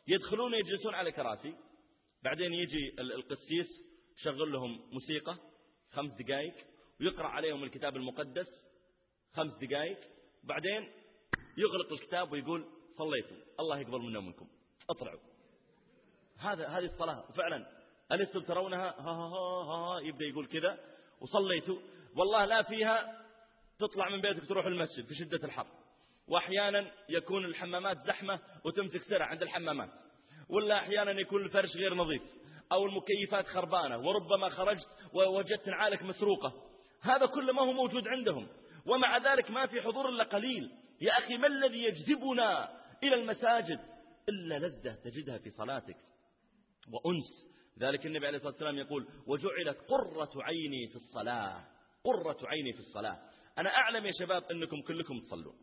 يدخلون 0.08 0.54
يجلسون 0.54 0.94
على 0.94 1.12
كراسي. 1.12 1.54
بعدين 2.24 2.52
يجي 2.52 3.00
القسيس 3.00 3.68
يشغل 4.20 4.52
لهم 4.52 4.90
موسيقى. 4.92 5.36
خمس 5.90 6.10
دقائق 6.12 6.54
ويقرأ 7.00 7.26
عليهم 7.26 7.64
الكتاب 7.64 7.96
المقدس. 7.96 8.48
خمس 9.32 9.52
دقائق 9.54 9.98
بعدين 10.44 10.92
يغلق 11.58 11.92
الكتاب 11.92 12.32
ويقول 12.32 12.66
صليتوا 12.98 13.36
الله 13.60 13.80
يقبل 13.80 13.98
منا 13.98 14.18
ومنكم. 14.18 14.48
اطلعوا. 14.90 15.37
هذا 16.38 16.68
هذه 16.68 16.84
الصلاة. 16.84 17.24
فعلا. 17.36 17.66
ألستم 18.12 18.40
ترونها؟ 18.40 18.94
ها 18.98 19.10
ها 19.10 19.28
ها 19.28 19.64
ها 19.64 20.00
يبدأ 20.00 20.24
يقول 20.24 20.46
كذا. 20.46 20.78
وصليتوا 21.20 21.78
والله 22.16 22.44
لا 22.44 22.62
فيها 22.62 23.22
تطلع 23.78 24.08
من 24.08 24.20
بيتك 24.20 24.48
تروح 24.48 24.66
المسجد 24.66 25.06
في 25.06 25.14
شدة 25.14 25.44
الحر. 25.44 25.66
وأحيانا 26.28 26.90
يكون 27.08 27.44
الحمامات 27.44 27.98
زحمة 27.98 28.40
وتمسك 28.64 29.02
سرع 29.02 29.26
عند 29.26 29.42
الحمامات. 29.42 29.90
ولا 30.48 30.78
أحيانا 30.78 31.10
يكون 31.10 31.42
الفرش 31.42 31.76
غير 31.76 31.94
نظيف. 31.94 32.22
أو 32.72 32.86
المكيفات 32.86 33.46
خربانة. 33.46 33.98
وربما 33.98 34.48
خرجت 34.48 34.88
ووجدت 35.12 35.68
نعالك 35.68 36.02
مسروقة. 36.02 36.52
هذا 37.02 37.26
كله 37.26 37.52
ما 37.52 37.62
هو 37.62 37.72
موجود 37.72 38.08
عندهم. 38.08 38.48
ومع 38.86 39.18
ذلك 39.18 39.50
ما 39.50 39.66
في 39.66 39.80
حضور 39.80 40.08
إلا 40.08 40.24
قليل. 40.24 40.70
يا 41.00 41.18
أخي 41.18 41.36
ما 41.36 41.46
الذي 41.46 41.82
يجذبنا 41.82 42.78
إلى 43.02 43.14
المساجد 43.14 43.80
إلا 44.28 44.58
لذة 44.58 44.94
تجدها 45.04 45.38
في 45.38 45.50
صلاتك؟ 45.50 45.96
وأنس. 46.92 47.48
ذلك 47.78 48.06
النبي 48.06 48.26
عليه 48.26 48.36
الصلاة 48.36 48.52
والسلام 48.52 48.78
يقول 48.78 49.08
وجعلت 49.26 49.80
قرة 49.80 50.30
عيني 50.42 50.88
في 50.88 50.96
الصلاة. 50.96 51.64
قرة 52.04 52.38
عيني 52.48 52.72
في 52.72 52.80
الصلاة. 52.80 53.18
أنا 53.58 53.70
أعلم 53.70 54.06
يا 54.06 54.12
شباب 54.18 54.44
أنكم 54.44 54.82
كلكم 54.82 55.20
تصلون. 55.20 55.56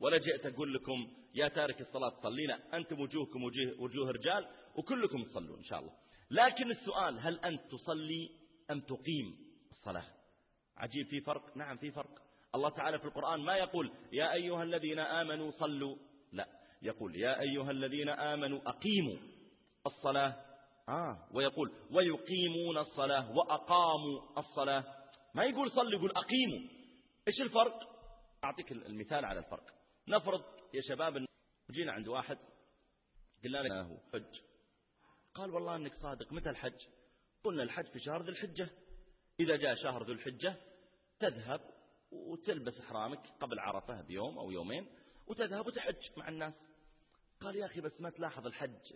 ولا 0.00 0.18
جئت 0.18 0.46
أقول 0.46 0.74
لكم 0.74 1.12
يا 1.34 1.48
تارك 1.48 1.80
الصلاة 1.80 2.08
تصلينا. 2.08 2.76
أنتم 2.76 3.00
وجوهكم 3.00 3.44
وجوه, 3.44 3.80
وجوه 3.80 4.10
رجال 4.10 4.46
وكلكم 4.76 5.22
تصلون 5.22 5.58
إن 5.58 5.64
شاء 5.64 5.78
الله. 5.80 5.92
لكن 6.30 6.70
السؤال 6.70 7.18
هل 7.18 7.38
أنت 7.38 7.60
تصلي 7.70 8.30
أم 8.70 8.80
تقيم 8.80 9.36
الصلاة؟ 9.70 10.04
عجيب 10.76 11.06
في 11.06 11.20
فرق؟ 11.20 11.56
نعم 11.56 11.76
في 11.76 11.90
فرق. 11.90 12.22
الله 12.54 12.70
تعالى 12.70 12.98
في 12.98 13.04
القرآن 13.04 13.40
ما 13.40 13.56
يقول 13.56 13.92
يا 14.12 14.32
أيها 14.32 14.62
الذين 14.62 14.98
آمنوا 14.98 15.50
صلوا. 15.50 15.96
لا 16.32 16.48
يقول 16.82 17.16
يا 17.16 17.40
أيها 17.40 17.70
الذين 17.70 18.08
آمنوا 18.08 18.60
أقيموا 18.68 19.16
الصلاة 19.86 20.49
آه. 20.90 21.28
ويقول 21.32 21.72
ويقيمون 21.90 22.78
الصلاة 22.78 23.36
وأقاموا 23.36 24.38
الصلاة. 24.38 24.84
ما 25.34 25.44
يقول 25.44 25.70
صلوا 25.70 25.92
يقول 25.92 26.10
أقيموا. 26.10 26.70
إيش 27.28 27.40
الفرق؟ 27.40 27.90
أعطيك 28.44 28.72
المثال 28.72 29.24
على 29.24 29.38
الفرق. 29.38 29.74
نفرض 30.08 30.44
يا 30.74 30.80
شباب 30.88 31.26
جينا 31.70 31.92
عند 31.92 32.08
واحد 32.08 32.38
قلنا 33.44 33.58
له 33.58 33.98
حج. 34.12 34.40
قال 35.34 35.50
والله 35.50 35.76
أنك 35.76 35.94
صادق 35.94 36.32
متى 36.32 36.50
الحج؟ 36.50 36.86
قلنا 37.44 37.62
الحج 37.62 37.86
في 37.86 38.00
شهر 38.00 38.22
ذي 38.22 38.30
الحجة. 38.30 38.70
إذا 39.40 39.56
جاء 39.56 39.74
شهر 39.74 40.02
ذو 40.02 40.12
الحجة 40.12 40.56
تذهب 41.18 41.60
وتلبس 42.12 42.80
إحرامك 42.80 43.20
قبل 43.40 43.58
عرفة 43.58 44.02
بيوم 44.02 44.38
أو 44.38 44.50
يومين 44.50 44.86
وتذهب 45.26 45.66
وتحج 45.66 46.16
مع 46.16 46.28
الناس. 46.28 46.54
قال 47.40 47.56
يا 47.56 47.66
أخي 47.66 47.80
بس 47.80 48.00
ما 48.00 48.10
تلاحظ 48.10 48.46
الحج. 48.46 48.92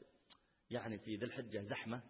يعني 0.70 0.98
في 0.98 1.16
ذي 1.16 1.24
الحجة 1.24 1.62
زحمة؟ 1.62 2.02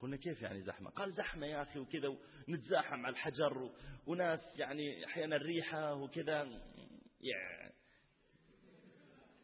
قلنا 0.00 0.16
كيف 0.16 0.42
يعني 0.42 0.62
زحمة؟ 0.62 0.90
قال 0.90 1.12
زحمة 1.12 1.46
يا 1.46 1.62
أخي 1.62 1.78
وكذا 1.78 2.08
ونتزاحم 2.48 3.06
على 3.06 3.12
الحجر 3.12 3.70
وناس 4.06 4.40
يعني 4.58 5.06
أحيانا 5.06 5.36
الريحة 5.36 5.94
وكذا 5.94 6.42
يعني. 7.20 7.74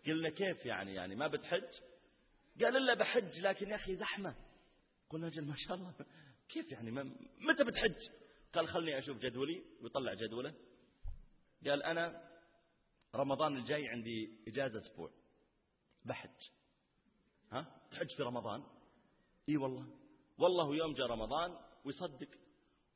قلنا 0.07 0.31
كيف 0.31 0.67
يعني؟ 0.67 0.95
يعني 0.95 1.15
ما 1.15 1.27
بتحج؟ 1.27 1.81
قال 2.61 2.77
إلا 2.77 2.95
بحج 2.95 3.41
لكن 3.41 3.69
يا 3.69 3.75
أخي 3.75 3.97
زحمة. 3.97 4.35
قلنا 5.11 5.29
جل 5.29 5.45
ما 5.45 5.55
شاء 5.57 5.77
الله. 5.77 5.95
كيف 6.49 6.73
يعني؟ 6.73 6.91
متى 7.41 7.65
بتحج؟ 7.65 7.97
قال 8.53 8.69
خلني 8.69 8.99
أشوف 8.99 9.19
جدولي 9.19 9.65
ويطلع 9.83 10.15
جدوله. 10.15 10.55
قال 11.67 11.83
أنا 11.83 12.31
رمضان 13.15 13.57
الجاي 13.57 13.89
عندي 13.89 14.45
إجازة 14.49 14.79
أسبوع. 14.79 15.11
بحج. 16.05 16.51
ها؟ 17.53 17.67
تحج 17.91 18.17
في 18.17 18.23
رمضان؟ 18.23 18.63
إي 19.49 19.57
والله. 19.57 19.87
والله 20.39 20.75
يوم 20.75 20.95
جاء 20.95 21.07
رمضان 21.07 21.57
ويصدق 21.85 22.29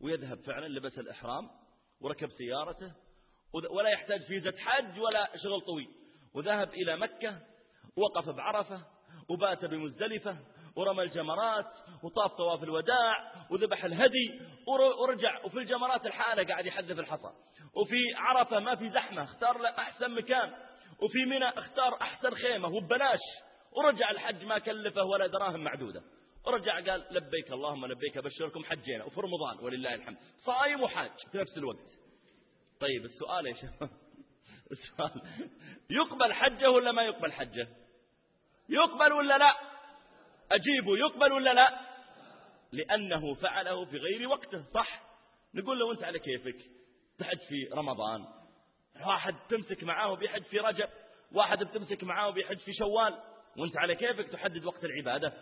ويذهب 0.01 0.41
فعلا 0.41 0.67
لبس 0.67 0.99
الإحرام 0.99 1.51
وركب 2.01 2.29
سيارته 2.29 2.93
ولا 3.71 3.91
يحتاج 3.91 4.21
فيزة 4.21 4.55
حج 4.59 5.01
ولا 5.01 5.37
شغل 5.37 5.61
طويل. 5.61 5.89
وذهب 6.35 6.69
إلى 6.75 6.97
مكة 6.97 7.41
وقف 7.97 8.29
بعرفة 8.29 8.87
وبات 9.29 9.65
بمزدلفة 9.65 10.39
ورمى 10.77 11.03
الجمرات 11.03 11.73
وطاف 12.03 12.33
طواف 12.33 12.63
الوداع 12.63 13.33
وذبح 13.51 13.85
الهدي 13.85 14.41
ورجع. 15.01 15.45
وفي 15.45 15.59
الجمرات 15.59 16.07
الحالة 16.07 16.45
قاعد 16.45 16.67
يحذف 16.67 16.99
الحصى. 16.99 17.33
وفي 17.75 18.03
عرفة 18.17 18.61
ما 18.61 18.75
في 18.75 18.89
زحمة 18.89 19.23
اختار 19.25 19.59
له 19.59 19.69
أحسن 19.69 20.11
مكان. 20.11 20.55
وفي 21.03 21.25
منى 21.25 21.49
اختار 21.49 21.95
أحسن 22.03 22.31
خيمة 22.31 22.69
وببلاش 22.69 23.21
ورجع 23.73 24.11
الحج 24.11 24.45
ما 24.45 24.59
كلفه 24.59 25.05
ولا 25.05 25.27
دراهم 25.27 25.65
معدودة. 25.65 26.03
ورجع 26.47 26.75
قال 26.75 27.07
لبيك 27.11 27.53
اللهم 27.53 27.87
لبيك 27.87 28.17
أبشركم 28.17 28.65
حجينا. 28.65 29.05
وفي 29.05 29.21
رمضان 29.21 29.65
ولله 29.65 29.95
الحمد. 29.95 30.17
صايم 30.37 30.83
وحاج 30.83 31.13
في 31.33 31.39
نفس 31.39 31.59
الوقت. 31.59 32.01
طيب 32.81 33.05
السؤال 33.05 33.47
يا 33.47 33.55
شباب 33.55 33.91
السؤال 34.73 35.23
يقبل 35.91 36.33
حجه 36.33 36.71
ولا 36.71 36.93
ما 36.93 37.03
يقبل 37.03 37.33
حجه؟ 37.33 37.69
يقبل 38.69 39.13
ولا 39.13 39.39
لا؟ 39.39 39.57
أجيبه 40.53 40.99
يقبل 40.99 41.33
ولا 41.33 41.55
لا؟ 41.55 41.81
لأنه 42.73 43.35
فعله 43.35 43.85
في 43.85 43.97
غير 43.97 44.29
وقته 44.29 44.63
صح؟ 44.63 45.03
نقول 45.55 45.79
له 45.79 45.93
أنت 45.93 46.05
على 46.05 46.19
كيفك؟ 46.19 46.57
تحج 47.19 47.39
في 47.39 47.69
رمضان. 47.73 48.25
واحد 49.07 49.35
تمسك 49.49 49.85
معاه 49.85 50.15
بيحج 50.15 50.43
في 50.43 50.59
رجب. 50.59 50.89
واحد 51.33 51.65
بتمسك 51.65 52.05
معاه 52.05 52.31
بيحج 52.31 52.59
في 52.59 52.73
شوال. 52.73 53.19
وانت 53.59 53.79
على 53.79 53.95
كيفك 53.95 54.29
تحدد 54.29 54.65
وقت 54.65 54.85
العبادة؟ 54.85 55.33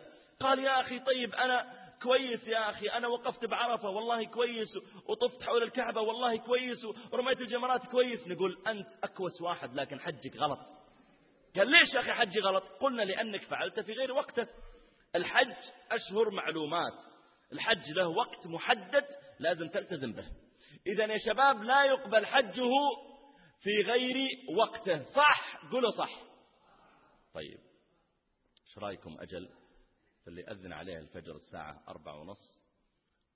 قال 0.40 0.58
يا 0.58 0.80
أخي 0.80 0.98
طيب 0.98 1.34
أنا 1.34 1.78
كويس 2.02 2.48
يا 2.48 2.70
أخي 2.70 2.86
أنا 2.86 3.08
وقفت 3.08 3.44
بعرفة 3.44 3.90
والله 3.90 4.24
كويس 4.24 4.68
وطفت 5.08 5.42
حول 5.42 5.62
الكعبة 5.62 6.00
والله 6.00 6.36
كويس 6.36 6.84
ورميت 7.12 7.40
الجمرات 7.40 7.86
كويس. 7.86 8.28
نقول 8.28 8.62
أنت 8.66 8.88
أكوس 9.04 9.42
واحد 9.42 9.74
لكن 9.74 10.00
حجك 10.00 10.36
غلط. 10.36 10.58
قال 11.56 11.70
ليش 11.70 11.94
يا 11.94 12.00
أخي 12.00 12.12
حجي 12.12 12.40
غلط؟ 12.40 12.64
قلنا 12.80 13.02
لأنك 13.02 13.42
فعلت 13.42 13.80
في 13.80 13.92
غير 13.92 14.12
وقته 14.12 14.46
الحج 15.14 15.54
أشهر 15.90 16.30
معلومات. 16.30 16.92
الحج 17.52 17.90
له 17.96 18.08
وقت 18.08 18.46
محدد 18.46 19.04
لازم 19.40 19.68
تلتزم 19.68 20.12
به. 20.12 20.26
إذا 20.86 21.04
يا 21.04 21.18
شباب 21.18 21.62
لا 21.62 21.84
يقبل 21.84 22.26
حجه 22.26 22.70
في 23.60 23.82
غير 23.86 24.16
وقته. 24.58 25.04
صح؟ 25.04 25.60
قولوا 25.72 25.90
صح. 25.90 26.22
طيب. 27.34 27.67
إيش 28.68 28.78
رأيكم 28.78 29.16
أجل؟ 29.20 29.48
اللي 30.28 30.42
أذن 30.50 30.72
عليه 30.72 30.98
الفجر 30.98 31.36
الساعة 31.36 31.84
أربعة 31.88 32.20
ونص 32.20 32.60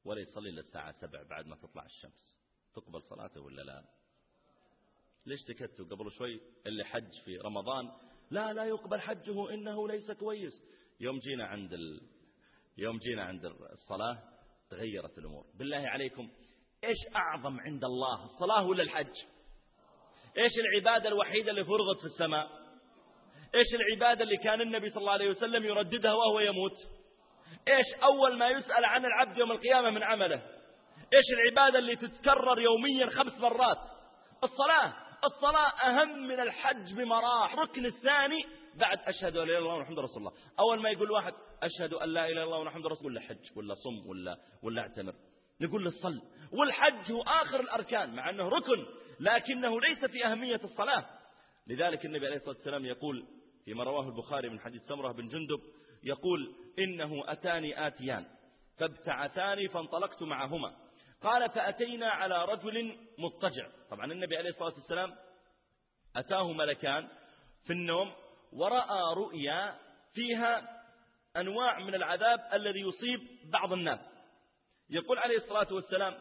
ولا 0.04 0.20
يصلي 0.20 0.48
إلا 0.50 0.60
الساعة 0.60 0.92
سبع 0.92 1.22
بعد 1.22 1.46
ما 1.46 1.56
تطلع 1.56 1.84
الشمس. 1.84 2.38
تقبل 2.74 3.02
صلاته 3.02 3.40
ولا 3.40 3.62
لا؟ 3.62 3.84
ليش 5.26 5.40
سكتوا 5.40 5.84
قبل 5.84 6.10
شوي؟ 6.10 6.40
اللي 6.66 6.84
حج 6.84 7.20
في 7.24 7.36
رمضان 7.36 7.90
لا 8.30 8.52
لا 8.52 8.64
يقبل 8.64 9.00
حجه 9.00 9.54
إنه 9.54 9.88
ليس 9.88 10.10
كويس. 10.10 10.64
يوم 11.00 11.18
جينا 11.18 11.46
عند 11.46 11.72
ال... 11.72 12.00
يوم 12.78 12.98
جينا 12.98 13.24
عند 13.24 13.44
الصلاة 13.44 14.18
تغيرت 14.70 15.18
الأمور. 15.18 15.46
بالله 15.54 15.88
عليكم 15.88 16.30
إيش 16.84 17.16
أعظم 17.16 17.60
عند 17.60 17.84
الله 17.84 18.24
الصلاة 18.24 18.66
ولا 18.66 18.82
الحج؟ 18.82 19.16
إيش 20.38 20.52
العبادة 20.58 21.08
الوحيدة 21.08 21.50
اللي 21.50 21.64
فرضت 21.64 22.00
في 22.00 22.06
السماء؟ 22.06 22.61
إيش 23.54 23.66
العبادة 23.74 24.24
اللي 24.24 24.36
كان 24.36 24.60
النبي 24.60 24.88
صلى 24.88 25.00
الله 25.00 25.12
عليه 25.12 25.28
وسلم 25.28 25.64
يرددها 25.64 26.12
وهو 26.12 26.40
يموت؟ 26.40 26.76
إيش 27.68 28.02
أول 28.02 28.38
ما 28.38 28.48
يسأل 28.48 28.84
عن 28.84 29.04
العبد 29.04 29.38
يوم 29.38 29.52
القيامة 29.52 29.90
من 29.90 30.02
عمله؟ 30.02 30.42
إيش 31.14 31.24
العبادة 31.32 31.78
اللي 31.78 31.96
تتكرر 31.96 32.60
يوميا 32.60 33.06
خمس 33.06 33.40
مرات؟ 33.40 33.78
الصلاة. 34.44 34.94
الصلاة 35.24 35.68
أهم 35.68 36.28
من 36.28 36.40
الحج 36.40 36.94
بمراح 36.94 37.54
ركن 37.54 37.86
الثاني 37.86 38.44
بعد 38.74 38.98
أشهد 38.98 39.36
أن 39.36 39.48
لا 39.48 39.58
إله 39.58 39.58
إلا 39.58 39.58
الله 39.58 39.74
ونحمد 39.74 39.98
رسول 39.98 40.16
الله. 40.18 40.32
أول 40.60 40.82
ما 40.82 40.90
يقول 40.90 41.10
واحد 41.10 41.32
أشهد 41.62 41.94
أن 41.94 42.08
لا 42.08 42.24
إله 42.24 42.32
إلا 42.32 42.44
الله 42.44 42.58
ونحمد 42.58 42.86
رسول 42.86 43.08
الله 43.08 43.20
حج 43.20 43.56
ولا 43.56 43.74
صم 43.74 44.06
ولا 44.06 44.36
ولا 44.62 44.82
أعتمر. 44.82 45.14
نقول 45.60 45.84
له 45.84 45.90
صل. 45.90 46.22
والحج 46.52 47.12
هو 47.12 47.22
آخر 47.22 47.60
الأركان 47.60 48.14
مع 48.14 48.30
أنه 48.30 48.48
ركن 48.48 48.86
لكنه 49.20 49.80
ليس 49.80 50.04
في 50.04 50.26
أهمية 50.26 50.60
الصلاة. 50.64 51.04
لذلك 51.66 52.04
النبي 52.04 52.26
عليه 52.26 52.36
الصلاة 52.36 52.54
والسلام 52.54 52.84
يقول 52.84 53.26
فيما 53.64 53.84
رواه 53.84 54.08
البخاري 54.08 54.48
من 54.48 54.60
حديث 54.60 54.82
سمرة 54.82 55.12
بن 55.12 55.28
جندب 55.28 55.60
يقول 56.02 56.54
إنه 56.78 57.32
أتاني 57.32 57.86
آتيان 57.86 58.26
فابتعثاني 58.78 59.68
فانطلقت 59.68 60.22
معهما. 60.22 60.76
قال 61.22 61.50
فأتينا 61.50 62.10
على 62.10 62.44
رجل 62.44 62.96
مضطجع. 63.18 63.68
طبعا 63.90 64.12
النبي 64.12 64.36
عليه 64.36 64.50
الصلاة 64.50 64.74
والسلام 64.74 65.14
أتاه 66.16 66.52
ملكان 66.52 67.08
في 67.64 67.72
النوم 67.72 68.12
ورأى 68.52 69.14
رؤيا 69.14 69.78
فيها 70.14 70.82
أنواع 71.36 71.78
من 71.78 71.94
العذاب 71.94 72.40
الذي 72.52 72.80
يصيب 72.80 73.20
بعض 73.50 73.72
الناس. 73.72 74.00
يقول 74.90 75.18
عليه 75.18 75.36
الصلاة 75.36 75.72
والسلام 75.72 76.14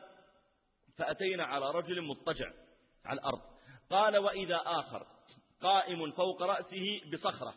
فأتينا 0.98 1.46
على 1.46 1.72
رجل 1.72 2.02
مضطجع 2.02 2.52
على 3.06 3.20
الأرض. 3.20 3.42
قال 3.90 4.18
وإذا 4.18 4.62
آخر؟ 4.66 5.08
قائم 5.62 6.12
فوق 6.12 6.42
رأسه 6.42 7.02
بصخرة 7.14 7.54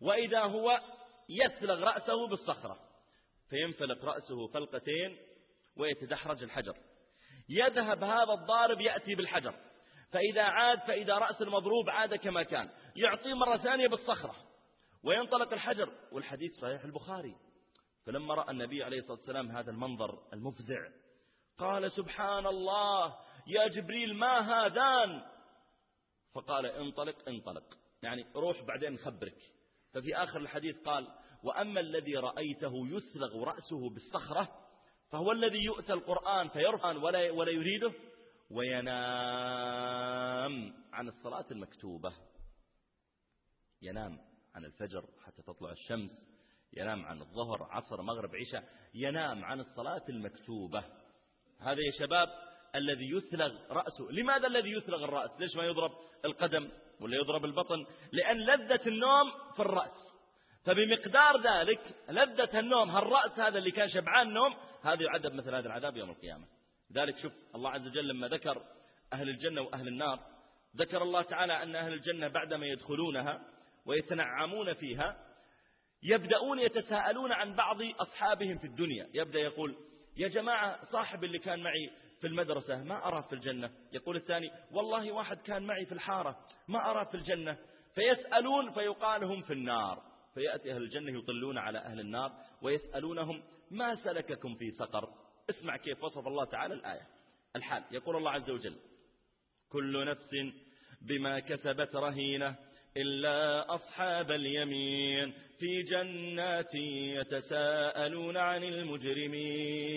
وإذا 0.00 0.40
هو 0.40 0.80
يثلغ 1.28 1.80
رأسه 1.80 2.28
بالصخرة 2.28 2.78
فينفلق 3.50 4.04
رأسه 4.04 4.46
فلقتين 4.46 5.16
ويتدحرج 5.76 6.42
الحجر. 6.42 6.74
يذهب 7.48 8.04
هذا 8.04 8.32
الضارب 8.32 8.80
يأتي 8.80 9.14
بالحجر 9.14 9.54
فإذا 10.12 10.42
عاد 10.42 10.78
فإذا 10.78 11.18
رأس 11.18 11.42
المضروب 11.42 11.90
عاد 11.90 12.14
كما 12.14 12.42
كان 12.42 12.70
يعطيه 12.96 13.34
مرة 13.34 13.56
ثانية 13.56 13.88
بالصخرة 13.88 14.34
وينطلق 15.04 15.52
الحجر. 15.52 15.92
والحديث 16.12 16.52
صحيح 16.52 16.84
البخاري. 16.84 17.36
فلما 18.06 18.34
رأى 18.34 18.50
النبي 18.50 18.84
عليه 18.84 18.98
الصلاة 18.98 19.16
والسلام 19.16 19.50
هذا 19.50 19.70
المنظر 19.70 20.18
المفزع 20.32 20.88
قال 21.58 21.92
سبحان 21.92 22.46
الله 22.46 23.16
يا 23.46 23.68
جبريل 23.68 24.14
ما 24.14 24.40
هذان؟ 24.40 25.22
فقال 26.34 26.66
انطلق 26.66 27.28
انطلق. 27.28 27.78
يعني 28.02 28.26
روح 28.34 28.62
بعدين 28.62 28.92
نخبرك 28.92 29.38
ففي 29.92 30.16
آخر 30.16 30.40
الحديث 30.40 30.76
قال 30.76 31.08
وأما 31.42 31.80
الذي 31.80 32.16
رأيته 32.16 32.72
يسلغ 32.86 33.44
رأسه 33.44 33.90
بالصخرة 33.90 34.68
فهو 35.10 35.32
الذي 35.32 35.64
يؤتى 35.64 35.92
القرآن 35.92 36.48
فيرفع 36.48 36.96
ولا, 36.96 37.30
ولا 37.30 37.50
يريده 37.50 37.92
وينام 38.50 38.94
عن 40.92 41.08
الصلاة 41.08 41.46
المكتوبة. 41.50 42.12
ينام 43.82 44.18
عن 44.54 44.64
الفجر 44.64 45.04
حتى 45.26 45.42
تطلع 45.42 45.72
الشمس 45.72 46.10
ينام 46.72 47.04
عن 47.04 47.20
الظهر 47.20 47.62
عصر 47.62 48.02
مغرب 48.02 48.36
عشاء 48.36 48.68
ينام 48.94 49.44
عن 49.44 49.60
الصلاة 49.60 50.04
المكتوبة. 50.08 50.84
هذا 51.58 51.80
يا 51.80 51.90
شباب 51.98 52.28
الذي 52.74 53.10
يثلغ 53.10 53.72
رأسه. 53.72 54.10
لماذا 54.10 54.46
الذي 54.46 54.72
يثلغ 54.72 55.04
الرأس؟ 55.04 55.30
ليش 55.40 55.56
ما 55.56 55.64
يضرب؟ 55.64 55.92
القدم 56.24 56.70
ولا 57.00 57.16
يضرب 57.16 57.44
البطن 57.44 57.86
لأن 58.12 58.36
لذة 58.36 58.80
النوم 58.86 59.30
في 59.56 59.60
الرأس. 59.60 60.08
فبمقدار 60.64 61.40
ذلك 61.42 61.80
لذة 62.08 62.58
النوم 62.58 62.90
هالرأس 62.90 63.38
هذا 63.38 63.58
اللي 63.58 63.70
كان 63.70 63.88
شبعان 63.88 64.32
نوم؟ 64.32 64.54
هذا 64.82 65.02
يعذب 65.02 65.32
مثل 65.32 65.54
هذا 65.54 65.66
العذاب 65.66 65.96
يوم 65.96 66.10
القيامة. 66.10 66.46
ذلك 66.92 67.18
شوف 67.18 67.32
الله 67.54 67.70
عز 67.70 67.86
وجل 67.86 68.08
لما 68.08 68.28
ذكر 68.28 68.62
أهل 69.12 69.28
الجنة 69.28 69.60
وأهل 69.60 69.88
النار 69.88 70.20
ذكر 70.76 71.02
الله 71.02 71.22
تعالى 71.22 71.62
أن 71.62 71.76
أهل 71.76 71.92
الجنة 71.92 72.28
بعدما 72.28 72.66
يدخلونها 72.66 73.40
ويتنعمون 73.86 74.72
فيها 74.72 75.16
يبدأون 76.02 76.58
يتساءلون 76.58 77.32
عن 77.32 77.54
بعض 77.54 77.82
أصحابهم 77.82 78.58
في 78.58 78.64
الدنيا. 78.64 79.08
يبدأ 79.14 79.38
يقول 79.38 79.76
يا 80.16 80.28
جماعة 80.28 80.84
صاحب 80.84 81.24
اللي 81.24 81.38
كان 81.38 81.62
معي 81.62 81.90
في 82.20 82.26
المدرسة 82.26 82.82
ما 82.84 83.06
أراه 83.06 83.20
في 83.20 83.32
الجنة. 83.32 83.70
يقول 83.92 84.16
الثاني 84.16 84.50
والله 84.72 85.12
واحد 85.12 85.36
كان 85.36 85.62
معي 85.62 85.86
في 85.86 85.92
الحارة 85.92 86.36
ما 86.68 86.90
أراه 86.90 87.04
في 87.04 87.14
الجنة. 87.14 87.58
فيسألون 87.94 88.70
فيقال 88.70 89.24
هم 89.24 89.42
في 89.42 89.52
النار. 89.52 90.02
فيأتي 90.34 90.72
أهل 90.72 90.82
الجنة 90.82 91.18
يطلون 91.18 91.58
على 91.58 91.78
أهل 91.78 92.00
النار 92.00 92.32
ويسألونهم 92.62 93.42
ما 93.70 93.94
سلككم 93.94 94.54
في 94.54 94.70
سقر؟ 94.70 95.08
اسمع 95.50 95.76
كيف 95.76 96.04
وصف 96.04 96.26
الله 96.26 96.44
تعالى 96.44 96.74
الآية. 96.74 97.06
الحال 97.56 97.82
يقول 97.90 98.16
الله 98.16 98.30
عز 98.30 98.50
وجل 98.50 98.76
كل 99.68 100.06
نفس 100.06 100.30
بما 101.02 101.40
كسبت 101.40 101.96
رهينة 101.96 102.56
إلا 102.96 103.74
أصحاب 103.74 104.30
اليمين 104.30 105.34
في 105.58 105.82
جنات 105.82 106.74
يتساءلون 106.74 108.36
عن 108.36 108.64
المجرمين. 108.64 109.87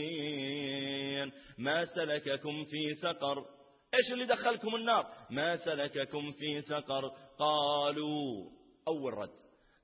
ما 1.62 1.86
سلككم 1.86 2.63
في 2.63 2.93
سقر. 2.93 3.45
إيش 3.93 4.13
اللي 4.13 4.26
دخلكم 4.26 4.76
النار؟ 4.76 5.06
ما 5.30 5.58
سلككم 5.58 6.32
في 6.32 6.62
سقر. 6.62 7.12
قالوا 7.39 8.50
أول 8.88 9.13
رد 9.13 9.30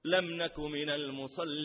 لم 0.05 0.41
نك 0.41 0.59
من 0.59 0.89
المصلين. 0.89 1.57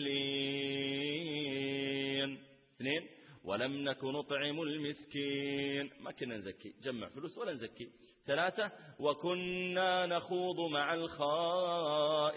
اثنين 2.75 3.09
ولم 3.43 3.89
نك 3.89 4.03
نطعم 4.03 4.61
المسكين. 4.61 5.89
ما 5.99 6.11
كنا 6.11 6.37
نزكي 6.37 6.73
جمع 6.83 7.09
فلوس 7.09 7.37
ولا 7.37 7.53
نزكي. 7.53 7.89
ثلاثة 8.27 8.71
وكنا 8.99 10.05
نخوض 10.05 10.59
مع 10.71 10.93
الخائضين. 10.93 12.33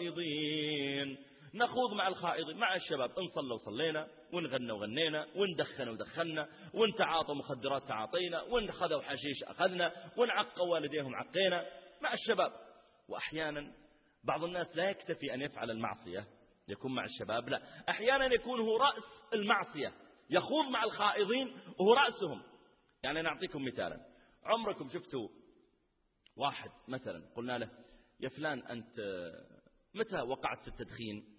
نخوض 1.56 1.92
مع 1.92 2.08
الخائضين 2.08 2.56
مع 2.56 2.74
الشباب 2.74 3.18
إن 3.18 3.28
صلوا 3.28 3.56
صلينا 3.58 4.08
ونغنى 4.32 4.72
وغنينا 4.72 5.26
وندخن 5.36 5.88
ودخلنا 5.88 6.48
وإن 6.74 6.94
تعاطوا 6.98 7.34
مخدرات 7.34 7.88
تعاطينا 7.88 8.42
وإن 8.42 8.72
خذوا 8.72 9.02
حشيش 9.02 9.42
أخذنا 9.44 9.92
عقوا 10.18 10.66
والديهم 10.66 11.14
عقينا 11.14 11.66
مع 12.02 12.12
الشباب. 12.12 12.52
وأحيانا 13.08 13.72
بعض 14.24 14.44
الناس 14.44 14.76
لا 14.76 14.90
يكتفي 14.90 15.34
أن 15.34 15.40
يفعل 15.40 15.70
المعصية 15.70 16.26
يكون 16.68 16.94
مع 16.94 17.04
الشباب 17.04 17.48
لا. 17.48 17.62
أحيانا 17.88 18.34
يكون 18.34 18.60
هو 18.60 18.76
رأس 18.76 19.24
المعصية 19.34 19.92
يخوض 20.30 20.64
مع 20.64 20.84
الخائضين 20.84 21.56
وهو 21.78 21.94
رأسهم. 21.94 22.42
يعني 23.02 23.22
نعطيكم 23.22 23.64
مثالا. 23.64 24.06
عمركم 24.44 24.88
شفتوا 24.88 25.28
واحد 26.36 26.70
مثلا 26.88 27.22
قلنا 27.36 27.58
له 27.58 27.70
يا 28.20 28.28
فلان 28.28 28.58
أنت 28.58 29.00
متى 29.94 30.20
وقعت 30.20 30.60
في 30.62 30.68
التدخين؟ 30.68 31.35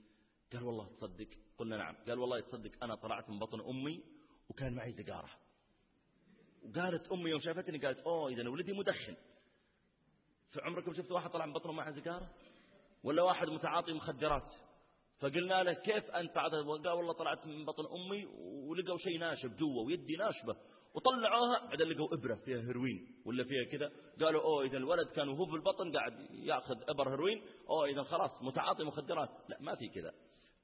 قال 0.54 0.64
والله 0.64 0.88
تصدق. 0.88 1.28
قلنا 1.58 1.78
نعم. 1.78 1.96
قال 2.08 2.20
والله 2.20 2.40
تصدق 2.40 2.84
أنا 2.84 2.96
طلعت 2.96 3.30
من 3.30 3.40
بطن 3.40 3.60
أمي 3.60 4.04
وكان 4.50 4.74
معي 4.74 4.92
سيجارة. 4.92 5.30
وقالت 6.64 7.12
أمي 7.12 7.30
يوم 7.30 7.40
شافتني 7.40 7.78
قالت 7.78 8.00
أوه 8.00 8.30
إذا 8.30 8.50
ولدي 8.50 8.74
مدخن. 8.74 9.16
فعمركم 10.50 10.94
شفتوا 10.94 11.16
واحد 11.16 11.30
طلع 11.30 11.46
من 11.46 11.54
بطنه 11.54 11.72
معه 11.72 11.92
سيجارة؟ 11.92 12.30
ولا 13.04 13.24
واحد 13.24 13.48
متعاطي 13.48 13.94
مخدرات؟ 13.94 14.52
فقلنا 15.20 15.64
له 15.64 15.74
كيف 15.74 16.12
أنت 16.12 16.38
قال 16.38 16.68
والله 16.68 17.14
طلعت 17.14 17.48
من 17.48 17.66
بطن 17.66 17.86
أمي 17.86 18.26
ولقوا 18.70 18.98
شيء 18.98 19.20
ناشف 19.20 19.50
جوا 19.50 19.86
ويدي 19.86 20.16
ناشبة 20.16 20.56
وطلعوها 20.94 21.66
بعدين 21.66 21.88
لقوا 21.88 22.14
إبرة 22.14 22.36
فيها 22.36 22.58
هيروين 22.58 23.22
ولا 23.26 23.44
فيها 23.44 23.64
كذا. 23.72 23.92
قالوا 24.22 24.42
أوه 24.42 24.64
إذا 24.64 24.78
الولد 24.78 25.08
كان 25.08 25.30
وهو 25.30 25.46
في 25.46 25.56
البطن 25.56 25.92
قاعد 25.92 26.14
يأخذ 26.32 26.76
إبر 26.90 27.10
هيروين 27.10 27.44
أوه 27.70 27.86
إذا 27.86 28.04
خلاص 28.04 28.44
متعاطي 28.44 28.84
مخدرات. 28.84 29.30
لا 29.50 29.58
ما 29.62 29.76
في 29.76 29.90
كذا. 29.90 30.14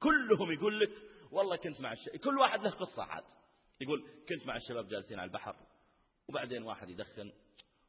كلهم 0.03 0.51
يقول 0.51 0.79
لك 0.79 0.91
والله 1.31 1.55
كنت 1.55 1.81
مع 1.81 1.93
الشباب 1.93 2.15
كل 2.15 2.37
واحد 2.37 2.63
له 2.63 2.69
قصة 2.69 3.03
عاد. 3.03 3.23
يقول 3.81 4.03
كنت 4.29 4.47
مع 4.47 4.55
الشباب 4.57 4.87
جالسين 4.87 5.19
على 5.19 5.27
البحر 5.27 5.55
وبعدين 6.29 6.63
واحد 6.63 6.89
يدخن 6.89 7.31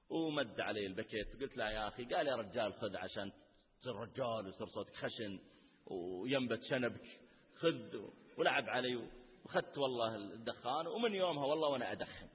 ومد 0.08 0.60
علي 0.60 0.86
البكيت 0.86 1.42
قلت 1.42 1.56
له 1.56 1.70
يا 1.70 1.88
أخي 1.88 2.04
قال 2.04 2.26
يا 2.26 2.36
رجال 2.36 2.74
خذ 2.74 2.96
عشان 2.96 3.32
تصير 3.80 3.94
رجال 3.94 4.46
ويصير 4.46 4.66
صوتك 4.66 4.96
خشن 4.96 5.40
وينبت 5.86 6.62
شنبك 6.62 7.20
خذ 7.56 8.00
ولعب 8.38 8.68
علي 8.68 9.08
وخذت 9.44 9.78
والله 9.78 10.16
الدخان 10.16 10.86
ومن 10.86 11.14
يومها 11.14 11.46
والله 11.46 11.68
وأنا 11.68 11.92
أدخن. 11.92 12.28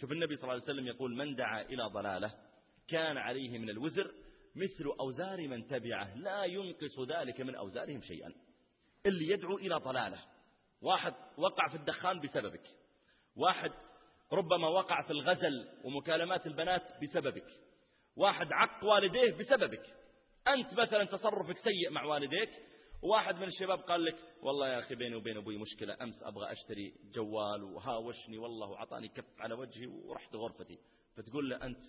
شوف 0.00 0.12
النبي 0.12 0.36
صلى 0.36 0.42
الله 0.42 0.54
عليه 0.54 0.62
وسلم 0.62 0.86
يقول 0.86 1.16
من 1.16 1.34
دعا 1.34 1.62
إلى 1.62 1.82
ضلاله 1.82 2.34
كان 2.88 3.16
عليه 3.16 3.58
من 3.58 3.70
الوزر 3.70 4.14
مثل 4.56 4.84
أوزار 5.00 5.48
من 5.48 5.66
تبعه 5.66 6.16
لا 6.16 6.44
ينقص 6.44 7.00
ذلك 7.00 7.40
من 7.40 7.54
أوزارهم 7.54 8.02
شيئا. 8.02 8.34
اللي 9.06 9.32
يدعو 9.32 9.56
إلى 9.58 9.74
ضلالة. 9.74 10.18
واحد 10.82 11.14
وقع 11.38 11.68
في 11.68 11.74
الدخان 11.74 12.20
بسببك. 12.20 12.66
واحد 13.36 13.70
ربما 14.32 14.68
وقع 14.68 15.02
في 15.02 15.10
الغزل 15.10 15.68
ومكالمات 15.84 16.46
البنات 16.46 16.82
بسببك. 17.02 17.46
واحد 18.16 18.52
عق 18.52 18.84
والديه 18.84 19.34
بسببك. 19.38 19.82
أنت 20.48 20.74
مثلا 20.74 21.04
تصرفك 21.04 21.58
سيء 21.58 21.90
مع 21.90 22.04
والديك. 22.04 22.50
واحد 23.02 23.36
من 23.36 23.44
الشباب 23.48 23.78
قال 23.78 24.04
لك 24.04 24.16
والله 24.42 24.68
يا 24.68 24.78
أخي 24.78 24.94
بيني 24.94 25.14
وبين 25.14 25.36
أبوي 25.36 25.56
مشكلة 25.58 25.96
أمس 26.02 26.22
أبغى 26.22 26.52
أشتري 26.52 26.94
جوال 27.14 27.62
وهاوشني 27.62 28.38
والله 28.38 28.68
وعطاني 28.68 29.08
كف 29.08 29.40
على 29.40 29.54
وجهي 29.54 29.86
ورحت 29.86 30.36
غرفتي. 30.36 30.78
فتقول 31.16 31.50
له 31.50 31.56
أنت 31.64 31.80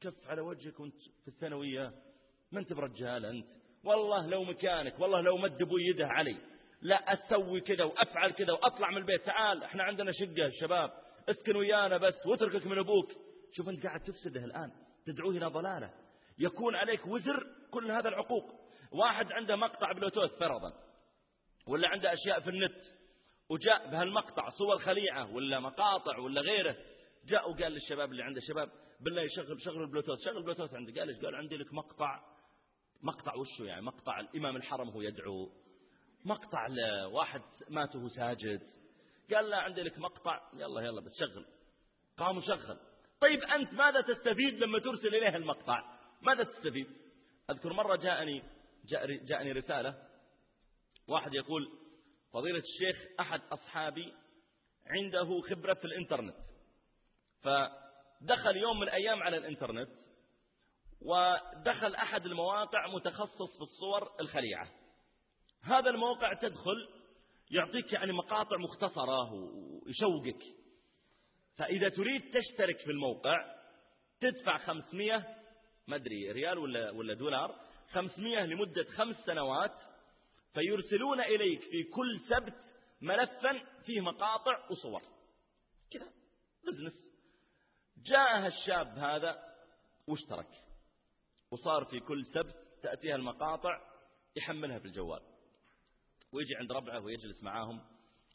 كف 0.00 0.28
على 0.28 0.40
وجهك 0.40 0.80
وأنت 0.80 1.00
في 1.22 1.28
الثانوية؟ 1.28 1.92
ما 2.52 2.60
أنت 2.60 2.72
برجال 2.72 3.24
أنت؟ 3.24 3.48
والله 3.84 4.26
لو 4.26 4.44
مكانك 4.44 5.00
والله 5.00 5.20
لو 5.20 5.36
مد 5.36 5.62
أبوي 5.62 5.82
يده 5.82 6.06
علي. 6.06 6.36
لا 6.82 7.12
أسوي 7.12 7.60
كذا 7.60 7.84
وأفعل 7.84 8.30
كذا 8.30 8.52
وأطلع 8.52 8.90
من 8.90 8.96
البيت. 8.96 9.26
تعال 9.26 9.64
إحنا 9.64 9.82
عندنا 9.82 10.12
شقة 10.12 10.46
الشباب 10.46 10.90
اسكن 11.28 11.56
ويانا 11.56 11.96
بس 11.96 12.26
واتركك 12.26 12.66
من 12.66 12.78
أبوك. 12.78 13.12
شوف 13.52 13.68
أنت 13.68 13.86
قاعد 13.86 14.00
تفسده 14.00 14.44
الآن 14.44 14.72
تدعوه 15.06 15.30
إلى 15.30 15.46
ضلالة. 15.46 15.90
يكون 16.38 16.74
عليك 16.74 17.06
وزر 17.06 17.46
كل 17.70 17.90
هذا 17.90 18.08
العقوق. 18.08 18.54
واحد 18.92 19.32
عنده 19.32 19.56
مقطع 19.56 19.92
بلوتوث 19.92 20.38
فرضا 20.38 20.72
ولا 21.66 21.88
عنده 21.88 22.12
أشياء 22.12 22.40
في 22.40 22.50
النت 22.50 22.82
وجاء 23.50 23.90
بهالمقطع 23.90 24.48
صور 24.48 24.78
خليعة 24.78 25.34
ولا 25.34 25.60
مقاطع 25.60 26.18
ولا 26.18 26.40
غيره. 26.40 26.76
جاء 27.26 27.50
وقال 27.50 27.72
للشباب 27.72 28.10
اللي 28.10 28.22
عنده 28.22 28.40
شباب 28.40 28.70
بالله 29.00 29.22
يشغل 29.22 29.62
شغل 29.62 29.82
البلوتوث 29.82 30.24
شغل 30.24 30.36
البلوتوث 30.36 30.74
عندي 30.74 31.00
قال 31.00 31.08
إيش 31.08 31.18
قال 31.18 31.34
عندي 31.34 31.56
لك 31.56 31.74
مقطع؟ 31.74 32.20
مقطع 33.02 33.34
وشه 33.34 33.64
يعني؟ 33.64 33.82
مقطع 33.82 34.20
الإمام 34.20 34.56
الحرم 34.56 34.88
هو 34.88 35.00
يدعو 35.00 35.50
مقطع 36.26 36.66
لواحد 36.66 37.42
مات 37.68 37.96
وهو 37.96 38.08
ساجد. 38.08 38.60
قال 39.34 39.50
لا 39.50 39.56
عندي 39.56 39.82
لك 39.82 39.98
مقطع. 39.98 40.50
يلا 40.54 40.80
يلا 40.80 41.00
بس 41.00 41.12
شغل. 41.18 41.46
قام 42.16 42.36
وشغل. 42.36 42.78
طيب 43.20 43.42
أنت 43.42 43.74
ماذا 43.74 44.00
تستفيد 44.00 44.54
لما 44.54 44.78
ترسل 44.78 45.14
إليه 45.14 45.36
المقطع؟ 45.36 45.98
ماذا 46.22 46.44
تستفيد؟ 46.44 46.86
أذكر 47.50 47.72
مرة 47.72 47.96
جاءني 47.96 48.42
جاءني 49.24 49.52
رسالة. 49.52 50.02
واحد 51.08 51.34
يقول 51.34 51.68
فضيلة 52.32 52.58
الشيخ 52.58 53.20
أحد 53.20 53.40
أصحابي 53.52 54.14
عنده 54.86 55.40
خبرة 55.40 55.74
في 55.74 55.84
الإنترنت. 55.84 56.36
فدخل 57.42 58.56
يوم 58.56 58.76
من 58.76 58.82
الأيام 58.82 59.22
على 59.22 59.36
الإنترنت 59.36 59.90
ودخل 61.02 61.94
أحد 61.94 62.26
المواقع 62.26 62.86
متخصص 62.86 63.56
في 63.56 63.62
الصور 63.62 64.20
الخليعة. 64.20 64.68
هذا 65.66 65.90
الموقع 65.90 66.34
تدخل 66.34 66.88
يعطيك 67.50 67.92
يعني 67.92 68.12
مقاطع 68.12 68.56
مختصرة 68.56 69.32
ويشوقك. 69.32 70.42
فإذا 71.56 71.88
تريد 71.88 72.22
تشترك 72.30 72.78
في 72.78 72.90
الموقع 72.90 73.56
تدفع 74.20 74.58
500 74.58 75.36
ما 75.86 75.96
أدري 75.96 76.32
ريال 76.32 76.58
ولا, 76.58 76.90
ولا 76.90 77.14
دولار 77.14 77.60
500 77.92 78.46
لمدة 78.46 78.84
خمس 78.84 79.16
سنوات 79.16 79.74
فيرسلون 80.54 81.20
إليك 81.20 81.60
في 81.60 81.82
كل 81.82 82.20
سبت 82.20 82.74
ملفا 83.00 83.60
فيه 83.84 84.00
مقاطع 84.00 84.70
وصور. 84.70 85.02
كذا 85.90 86.12
business. 86.66 87.06
جاءها 87.96 88.46
الشاب 88.46 88.98
هذا 88.98 89.42
واشترك. 90.06 90.48
وصار 91.50 91.84
في 91.84 92.00
كل 92.00 92.26
سبت 92.26 92.56
تأتيها 92.82 93.16
المقاطع 93.16 93.80
يحملها 94.36 94.78
في 94.78 94.84
الجوال. 94.84 95.35
ويجي 96.32 96.56
عند 96.56 96.72
ربعه 96.72 97.00
ويجلس 97.00 97.42
معاهم. 97.42 97.80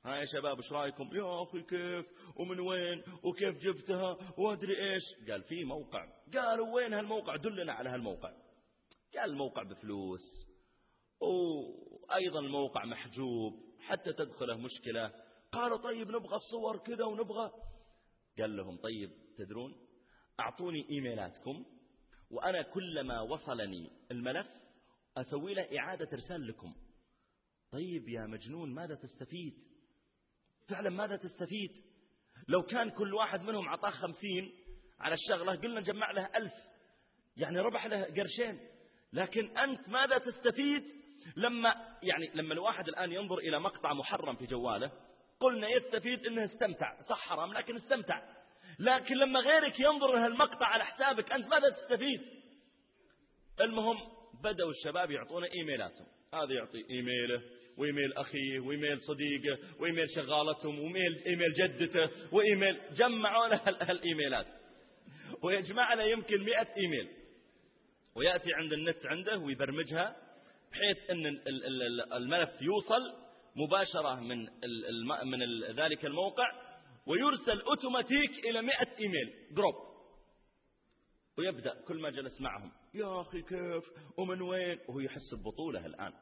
ها 0.05 0.15
يا 0.15 0.25
شباب 0.25 0.57
إيش 0.57 0.71
رأيكم؟ 0.71 1.09
يا 1.15 1.43
أخي 1.43 1.61
كيف؟ 1.61 2.05
ومن 2.35 2.59
وين؟ 2.59 3.03
وكيف 3.23 3.57
جبتها؟ 3.57 4.17
وأدري 4.37 4.93
إيش. 4.93 5.03
قال 5.29 5.43
في 5.43 5.63
موقع. 5.63 6.07
قالوا 6.33 6.75
وين 6.75 6.93
هالموقع؟ 6.93 7.35
دلنا 7.35 7.73
على 7.73 7.89
هالموقع. 7.89 8.33
قال 9.17 9.29
الموقع 9.29 9.63
بفلوس. 9.63 10.21
وأيضا 11.21 12.39
الموقع 12.39 12.85
محجوب 12.85 13.53
حتى 13.79 14.13
تدخله 14.13 14.57
مشكلة. 14.57 15.13
قالوا 15.51 15.77
طيب 15.77 16.11
نبغى 16.11 16.35
الصور 16.35 16.77
كذا 16.77 17.05
ونبغى. 17.05 17.51
قال 18.39 18.57
لهم 18.57 18.77
طيب 18.77 19.11
تدرون 19.37 19.75
أعطوني 20.39 20.89
إيميلاتكم 20.89 21.65
وأنا 22.31 22.61
كلما 22.61 23.21
وصلني 23.21 23.91
الملف 24.11 24.47
أسوي 25.17 25.53
له 25.53 25.79
إعادة 25.79 26.09
إرسال 26.13 26.47
لكم. 26.47 26.73
طيب 27.71 28.09
يا 28.09 28.25
مجنون 28.25 28.73
ماذا 28.73 28.95
تستفيد؟ 28.95 29.53
فعلا 30.69 30.89
ماذا 30.89 31.15
تستفيد؟ 31.15 31.71
لو 32.47 32.63
كان 32.63 32.89
كل 32.89 33.13
واحد 33.13 33.41
منهم 33.41 33.69
عطاه 33.69 33.89
خمسين 33.89 34.51
على 34.99 35.15
الشغلة 35.15 35.55
قلنا 35.55 35.79
نجمع 35.79 36.11
له 36.11 36.29
ألف. 36.35 36.53
يعني 37.37 37.59
ربح 37.59 37.85
له 37.85 38.03
قرشين. 38.03 38.59
لكن 39.13 39.57
أنت 39.57 39.89
ماذا 39.89 40.17
تستفيد؟ 40.17 40.83
لما 41.35 41.97
يعني 42.03 42.31
لما 42.33 42.53
الواحد 42.53 42.87
الآن 42.87 43.11
ينظر 43.11 43.37
إلى 43.37 43.59
مقطع 43.59 43.93
محرم 43.93 44.35
في 44.35 44.45
جواله 44.45 44.91
قلنا 45.39 45.69
يستفيد 45.69 46.25
أنه 46.25 46.45
استمتع. 46.45 47.01
صح 47.01 47.19
حرام 47.19 47.53
لكن 47.53 47.75
استمتع. 47.75 48.21
لكن 48.79 49.15
لما 49.15 49.39
غيرك 49.39 49.79
ينظر 49.79 50.17
إلى 50.17 50.25
المقطع 50.25 50.65
على 50.65 50.85
حسابك 50.85 51.31
أنت 51.31 51.47
ماذا 51.47 51.69
تستفيد؟ 51.69 52.21
المهم 53.61 53.97
بدأوا 54.43 54.69
الشباب 54.69 55.11
يعطونا 55.11 55.47
إيميلاتهم. 55.53 56.07
هذا 56.33 56.53
يعطي 56.53 56.85
إيميله. 56.89 57.60
وإيميل 57.81 58.13
أخيه 58.13 58.59
وإيميل 58.59 59.01
صديقه 59.01 59.57
وإيميل 59.79 60.09
شغالتهم 60.15 60.79
وإيميل 60.79 61.23
إيميل 61.27 61.53
جدته 61.53 62.09
وإيميل 62.31 62.79
جمعوا 62.93 63.47
له 63.47 63.69
الإيميلات. 63.69 64.47
ويجمع 65.43 65.93
له 65.93 66.03
يمكن 66.03 66.43
مئة 66.43 66.67
إيميل. 66.77 67.09
ويأتي 68.15 68.53
عند 68.53 68.73
النت 68.73 69.05
عنده 69.05 69.37
ويبرمجها 69.37 70.15
بحيث 70.71 71.09
أن 71.09 71.25
الملف 72.13 72.61
يوصل 72.61 73.13
مباشرة 73.55 74.19
من 74.19 74.37
من 75.31 75.63
ذلك 75.75 76.05
الموقع 76.05 76.51
ويرسل 77.07 77.61
أوتوماتيك 77.61 78.45
إلى 78.45 78.61
مئة 78.61 78.99
إيميل 78.99 79.33
group 79.51 79.75
ويبدأ 81.37 81.81
كل 81.87 82.01
ما 82.01 82.09
جلس 82.09 82.41
معهم. 82.41 82.71
يا 82.93 83.21
أخي 83.21 83.41
كيف؟ 83.41 83.83
ومن 84.17 84.41
وين؟ 84.41 84.79
وهو 84.87 84.99
يحس 84.99 85.33
ببطولة 85.33 85.85
الآن. 85.85 86.13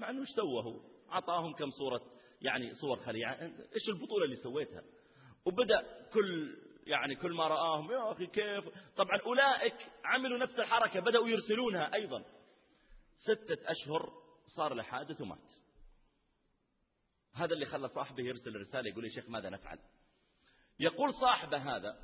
مع 0.00 0.10
أنه 0.10 0.20
إيش 0.20 0.28
سوى 0.28 0.64
هو؟ 0.64 0.80
عطاهم 1.08 1.52
كم 1.52 1.70
صورة 1.70 2.02
يعني 2.42 2.74
صور 2.74 2.96
خليعة. 2.96 3.32
إيش 3.74 3.88
البطولة 3.88 4.24
اللي 4.24 4.36
سويتها؟ 4.36 4.82
وبدأ 5.44 6.08
كل 6.12 6.56
يعني 6.86 7.14
كل 7.16 7.32
ما 7.32 7.48
رآهم 7.48 7.92
يا 7.92 8.12
أخي 8.12 8.26
كيف؟ 8.26 8.64
طبعا 8.96 9.20
أولئك 9.20 9.76
عملوا 10.04 10.38
نفس 10.38 10.58
الحركة 10.58 11.00
بدأوا 11.00 11.28
يرسلونها 11.28 11.94
أيضا. 11.94 12.24
ستة 13.18 13.70
أشهر 13.70 14.12
صار 14.56 14.74
له 14.74 14.82
حادث 14.82 15.20
ومات. 15.20 15.52
هذا 17.34 17.54
اللي 17.54 17.66
خلى 17.66 17.88
صاحبه 17.88 18.22
يرسل 18.22 18.56
رسالة 18.56 18.90
يقول 18.90 19.04
يا 19.04 19.10
شيخ 19.10 19.28
ماذا 19.28 19.50
نفعل؟ 19.50 19.78
يقول 20.80 21.14
صاحبه 21.14 21.76
هذا 21.76 21.98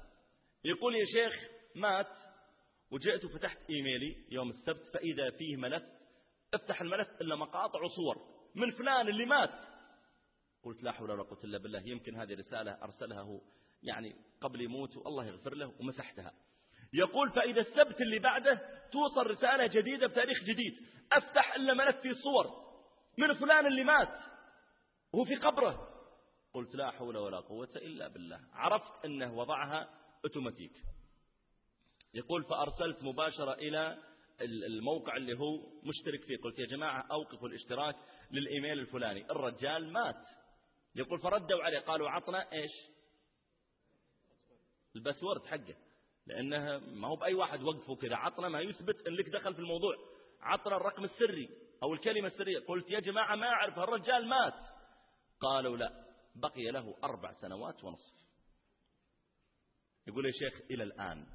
يقول 0.65 0.95
يا 0.95 1.05
شيخ 1.05 1.33
مات 1.75 2.17
وجئت 2.91 3.25
وفتحت 3.25 3.59
إيميلي 3.71 4.25
يوم 4.31 4.51
السبت 4.51 4.87
فإذا 4.95 5.31
فيه 5.31 5.57
ملف 5.57 5.83
افتح 6.55 6.81
الملف 6.81 7.09
إلا 7.21 7.37
مقاطع 7.37 7.83
وصور 7.83 8.17
من 8.55 8.71
فلان 8.71 9.09
اللي 9.09 9.25
مات. 9.27 9.61
قلت 10.63 10.83
لا 10.83 10.93
حول 10.93 11.11
ولا 11.11 11.23
قوة 11.23 11.39
إلا 11.45 11.59
بالله. 11.59 11.81
يمكن 11.81 12.17
هذه 12.17 12.35
رسالة 12.35 12.83
أرسلها 12.83 13.21
هو 13.21 13.41
يعني 13.83 14.17
قبل 14.41 14.61
يموت 14.61 14.97
والله 14.97 15.27
يغفر 15.27 15.55
له 15.55 15.75
ومسحتها. 15.81 16.33
يقول 16.93 17.31
فإذا 17.31 17.61
السبت 17.61 18.01
اللي 18.01 18.19
بعده 18.19 18.61
توصل 18.93 19.27
رسالة 19.27 19.67
جديدة 19.67 20.07
بتاريخ 20.07 20.45
جديد. 20.45 20.75
أفتح 21.13 21.55
إلا 21.55 21.75
ملف 21.75 21.97
فيه 21.97 22.13
صور. 22.13 22.63
من 23.19 23.35
فلان 23.35 23.67
اللي 23.67 23.85
مات. 23.85 24.21
وهو 25.13 25.25
في 25.25 25.37
قبره. 25.37 25.89
قلت 26.55 26.75
لا 26.75 26.91
حول 26.91 27.17
ولا 27.17 27.41
قوة 27.41 27.69
إلا 27.77 28.09
بالله. 28.09 28.41
عرفت 28.53 29.05
أنه 29.05 29.35
وضعها 29.35 29.89
أوتوماتيك 30.25 30.73
يقول 32.15 32.45
فأرسلت 32.45 33.03
مباشرة 33.05 33.53
إلى 33.53 34.12
الموقع 34.45 35.17
اللي 35.17 35.39
هو 35.39 35.59
مشترك 35.83 36.25
فيه 36.25 36.37
قلت 36.37 36.59
يا 36.59 36.67
جماعة 36.67 37.07
أوقفوا 37.13 37.49
الاشتراك 37.49 37.97
للإيميل 38.31 38.79
الفلاني. 38.79 39.31
الرجال 39.31 39.93
مات. 39.93 40.27
يقول 40.95 41.21
فردوا 41.21 41.63
عليه 41.63 41.79
قالوا 41.79 42.11
عطنا 42.11 42.53
إيش؟ 42.53 42.71
الباسورد 44.97 45.47
حقه. 45.47 45.77
لأنها 46.27 46.79
ما 46.79 47.09
هو 47.09 47.17
بأي 47.17 47.35
واحد 47.35 47.63
وقفه 47.63 47.97
كذا. 47.97 48.17
عطنا 48.17 48.49
ما 48.49 48.61
يثبت 48.61 49.07
أن 49.07 49.13
لك 49.13 49.29
دخل 49.29 49.55
في 49.55 49.61
الموضوع. 49.61 49.95
عطنا 50.41 50.77
الرقم 50.77 51.05
السري 51.05 51.49
أو 51.83 51.93
الكلمة 51.95 52.27
السرية. 52.27 52.59
قلت 52.59 52.91
يا 52.91 53.01
جماعة 53.01 53.37
ما 53.37 53.47
أعرف 53.47 53.79
الرجال 53.79 54.29
مات. 54.29 54.65
قالوا 55.41 55.77
لا 55.77 56.05
بقي 56.35 56.71
له 56.71 56.97
أربع 57.05 57.33
سنوات 57.33 57.85
ونصف. 57.85 58.23
يقول 60.07 60.27
يا 60.27 60.33
شيخ 60.33 60.61
إلى 60.71 60.83
الآن 60.83 61.27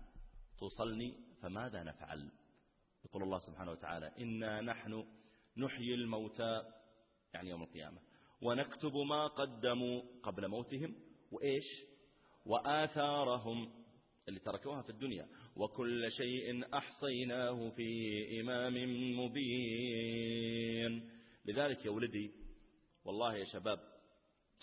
توصلني 0.59 1.17
فماذا 1.41 1.83
نفعل؟ 1.83 2.31
يقول 3.05 3.23
الله 3.23 3.39
سبحانه 3.39 3.71
وتعالى 3.71 4.11
إنا 4.19 4.61
نحن 4.61 5.05
نحيي 5.57 5.93
الموتى 5.93 6.63
يعني 7.33 7.49
يوم 7.49 7.63
القيامة 7.63 8.01
ونكتب 8.41 8.95
ما 8.95 9.27
قدموا 9.27 10.01
قبل 10.23 10.47
موتهم 10.47 10.95
وإيش؟ 11.31 11.65
وآثارهم 12.45 13.83
اللي 14.27 14.39
تركوها 14.39 14.81
في 14.81 14.89
الدنيا 14.89 15.27
وكل 15.55 16.11
شيء 16.11 16.77
أحصيناه 16.77 17.69
في 17.69 18.41
إمام 18.41 18.73
مبين 19.19 21.11
لذلك 21.45 21.85
يا 21.85 21.91
ولدي 21.91 22.31
والله 23.05 23.35
يا 23.35 23.45
شباب 23.45 23.79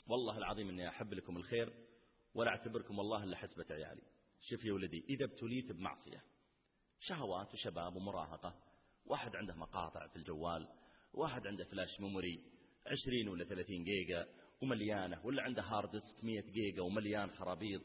والله 0.09 0.39
العظيم 0.39 0.69
أني 0.69 0.89
أحب 0.89 1.15
لكم 1.15 1.37
الخير 1.37 1.73
ولا 2.35 2.51
أعتبركم 2.51 2.99
والله 2.99 3.25
إلا 3.25 3.37
حسبة 3.37 3.65
عيالي. 3.71 4.03
شوف 4.41 4.65
يا 4.65 4.73
ولدي 4.73 5.05
إذا 5.09 5.25
ابتليت 5.25 5.73
بمعصية 5.73 6.23
شهوات 7.09 7.55
وشباب 7.55 7.97
ومراهقة. 7.97 8.55
واحد 9.07 9.37
عنده 9.37 9.55
مقاطع 9.55 10.07
في 10.07 10.17
الجوال 10.17 10.69
واحد 11.15 11.47
عنده 11.47 11.65
flash 11.65 12.01
memory 12.01 12.41
عشرين 12.87 13.29
ولا 13.29 13.45
ثلاثين 13.45 13.85
جيجا 13.85 14.27
ومليانة 14.63 15.27
ولا 15.27 15.43
عنده 15.43 15.63
hard 15.63 15.91
disk 15.91 16.25
مية 16.25 16.41
جيجا 16.41 16.83
ومليان 16.83 17.31
خرابيط 17.31 17.83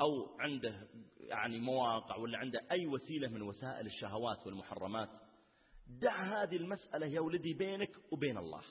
أو 0.00 0.40
عنده 0.40 0.88
يعني 1.20 1.60
مواقع 1.60 2.16
ولا 2.16 2.38
عنده 2.38 2.60
أي 2.70 2.86
وسيلة 2.86 3.28
من 3.28 3.42
وسائل 3.42 3.86
الشهوات 3.86 4.46
والمحرمات. 4.46 5.08
دع 5.86 6.42
هذه 6.42 6.56
المسألة 6.56 7.06
يا 7.06 7.20
ولدي 7.20 7.54
بينك 7.54 8.12
وبين 8.12 8.38
الله. 8.38 8.62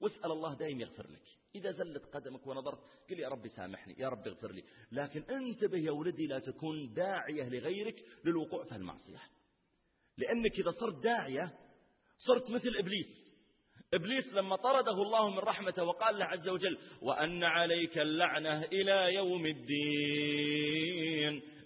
واسأل 0.00 0.32
الله 0.32 0.54
دائم 0.54 0.80
يغفر 0.80 1.10
لك. 1.10 1.22
إذا 1.54 1.70
زلت 1.70 2.04
قدمك 2.14 2.46
ونظرت 2.46 2.78
قل 3.10 3.20
يا 3.20 3.28
ربي 3.28 3.48
سامحني 3.48 3.94
يا 3.98 4.08
ربي 4.08 4.30
اغفر 4.30 4.52
لي. 4.52 4.64
لكن 4.92 5.22
انتبه 5.22 5.78
يا 5.78 5.90
ولدي 5.90 6.26
لا 6.26 6.38
تكون 6.38 6.92
داعية 6.92 7.48
لغيرك 7.48 8.04
للوقوع 8.24 8.64
في 8.64 8.76
المعصية. 8.76 9.20
لأنك 10.18 10.58
إذا 10.58 10.70
صرت 10.70 11.02
داعية 11.02 11.52
صرت 12.18 12.50
مثل 12.50 12.76
إبليس. 12.78 13.26
إبليس 13.94 14.32
لما 14.32 14.56
طرده 14.56 15.02
الله 15.02 15.30
من 15.30 15.38
رحمته 15.38 15.84
وقال 15.84 16.18
له 16.18 16.24
عز 16.24 16.48
وجل 16.48 16.78
وأن 17.02 17.44
عليك 17.44 17.98
اللعنة 17.98 18.62
إلى 18.62 19.14
يوم 19.14 19.46
الدين. 19.46 20.76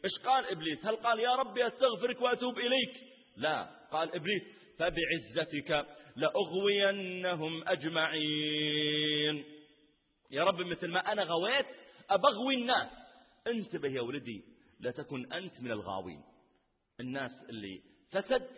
إيش 0.04 0.18
قال 0.24 0.46
إبليس؟ 0.46 0.86
هل 0.86 0.96
قال 0.96 1.20
يا 1.20 1.34
ربي 1.34 1.66
أستغفرك 1.66 2.20
وأتوب 2.20 2.58
إليك؟ 2.58 3.02
لا 3.36 3.86
قال 3.92 4.14
إبليس 4.14 4.42
فبعزتك 4.78 5.86
لأغوينهم 6.16 7.68
أجمعين. 7.68 9.44
يا 10.30 10.44
رب 10.44 10.60
مثل 10.60 10.88
ما 10.88 11.12
أنا 11.12 11.22
غويت 11.22 11.66
أبغوي 12.10 12.54
الناس. 12.54 12.90
انتبه 13.46 13.88
يا 13.88 14.00
ولدي 14.00 14.44
لا 14.80 14.90
تكن 14.90 15.32
أنت 15.32 15.60
من 15.60 15.70
الغاوين. 15.70 16.22
الناس 17.00 17.30
اللي 17.48 17.82
فسد 18.10 18.48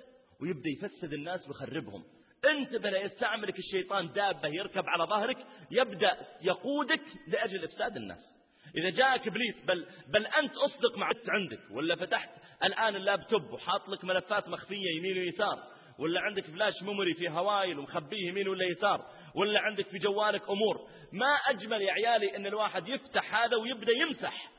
ويبدأ 0.41 0.69
يفسد 0.69 1.13
الناس 1.13 1.49
ويخربهم. 1.49 2.05
انتبه 2.51 2.91
لا 2.91 3.01
يستعملك 3.01 3.59
الشيطان 3.59 4.13
دابة 4.13 4.49
يركب 4.49 4.85
على 4.87 5.05
ظهرك 5.05 5.47
يبدأ 5.71 6.27
يقودك 6.43 7.03
لأجل 7.29 7.65
إفساد 7.65 7.97
الناس. 7.97 8.43
إذا 8.77 8.91
جاءك 8.91 9.27
إبليس 9.29 9.65
بل, 9.65 9.87
بل 10.09 10.27
أنت 10.27 10.57
أصدق 10.57 10.99
مع 10.99 11.11
عندك 11.29 11.61
ولا 11.71 11.97
فتحت 11.97 12.31
الآن 12.65 12.97
اللابتوب 12.97 13.53
وحاط 13.53 13.89
لك 13.89 14.05
ملفات 14.05 14.49
مخفية 14.49 14.97
يمين 14.99 15.19
ويسار 15.19 15.72
ولا 15.99 16.21
عندك 16.21 16.45
flash 16.45 16.83
memory 16.83 17.15
في 17.15 17.29
هوايل 17.29 17.79
ومخبيه 17.79 18.29
يمين 18.29 18.49
ولا 18.49 18.65
يسار 18.65 19.11
ولا 19.35 19.61
عندك 19.61 19.87
في 19.87 19.99
جوالك 19.99 20.43
أمور. 20.51 20.89
ما 21.13 21.27
أجمل 21.27 21.83
يا 21.83 21.93
عيالي 21.93 22.37
أن 22.37 22.47
الواحد 22.47 22.89
يفتح 22.89 23.35
هذا 23.35 23.57
ويبدأ 23.57 23.93
يمسح. 23.93 24.53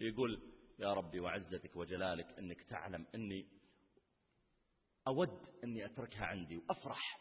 يقول 0.00 0.42
يا 0.78 0.92
ربي 0.92 1.20
وعزتك 1.20 1.76
وجلالك 1.76 2.38
أنك 2.38 2.62
تعلم 2.62 3.06
أني 3.14 3.46
أود 5.06 5.40
أني 5.64 5.84
أتركها 5.84 6.24
عندي 6.24 6.56
وأفرح. 6.56 7.20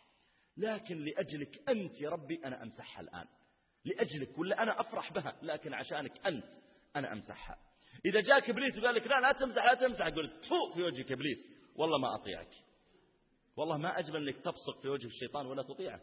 لكن 0.58 1.06
لأجلك 1.06 1.70
أنت 1.70 2.02
يا 2.02 2.10
ربي 2.10 2.42
أنا 2.46 2.64
أمسحها 2.64 3.02
الآن. 3.02 3.26
لأجلك 3.86 4.38
ولا 4.38 4.64
أنا 4.64 4.80
أفرح 4.80 5.14
بها 5.14 5.40
لكن 5.42 5.74
عشانك 5.74 6.28
أنت 6.28 6.46
أنا 6.96 7.14
أمسحها. 7.14 7.58
إذا 8.06 8.22
جاك 8.22 8.50
إبليس 8.50 8.80
وقال 8.80 8.96
لك 8.96 9.08
لا 9.08 9.20
لا 9.20 9.32
تمسح 9.32 9.66
لا 9.66 9.74
تمسح. 9.74 10.06
قلت 10.06 10.44
تفوق 10.44 10.74
في 10.74 10.84
وجهك 10.84 11.12
إبليس 11.12 11.38
والله 11.76 11.98
ما 11.98 12.16
أطيعك. 12.16 12.67
والله 13.58 13.78
ما 13.78 14.00
أجمل 14.00 14.28
أنك 14.28 14.38
تبصق 14.44 14.82
في 14.82 14.90
وجه 14.90 15.08
الشيطان 15.08 15.46
ولا 15.46 15.64
تطيعه. 15.64 16.02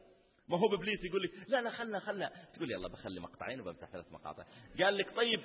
ما 0.48 0.58
هو 0.58 0.68
بإبليس 0.68 1.04
يقول 1.04 1.22
لك 1.22 1.30
لا 1.48 1.62
لا 1.62 1.70
خلنا 1.70 1.98
خلنا. 1.98 2.32
تقول 2.54 2.70
يلا 2.70 2.88
بخلي 2.88 3.20
مقطعين 3.20 3.60
وبمسح 3.60 3.90
ثلاث 3.90 4.12
مقاطع. 4.12 4.44
قال 4.80 4.98
لك 4.98 5.16
طيب 5.16 5.40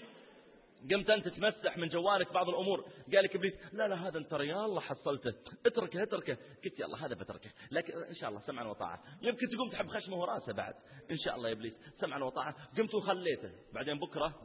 قمت 0.92 1.10
أنت 1.10 1.28
تمسح 1.28 1.78
من 1.78 1.88
جوالك 1.88 2.34
بعض 2.34 2.50
الأمور. 2.50 2.86
قال 3.14 3.24
لك 3.24 3.36
إبليس 3.36 3.54
لا 3.74 3.88
لا 3.88 4.08
هذا 4.08 4.18
أنت 4.18 4.32
يا 4.32 4.66
الله 4.66 4.82
حصلته. 4.82 5.34
اتركه 5.66 6.04
اتركه. 6.04 6.38
قلت 6.64 6.80
يلا 6.80 7.06
هذا 7.06 7.16
بتركه. 7.16 7.50
لكن 7.72 7.94
إن 7.94 8.16
شاء 8.16 8.30
الله 8.30 8.40
سمعا 8.42 8.64
وطاعة. 8.64 9.04
يمكن 9.22 9.48
تقوم 9.50 9.70
تحب 9.70 9.88
خشمه 9.88 10.18
وراسه 10.18 10.54
بعد. 10.54 10.74
إن 11.12 11.18
شاء 11.18 11.36
الله 11.36 11.50
يا 11.50 11.54
إبليس 11.54 11.82
سمعا 11.96 12.24
وطاعة. 12.24 12.56
قمت 12.78 12.96
وخليته. 12.96 13.52
بعدين 13.74 14.00
بكرة 14.00 14.36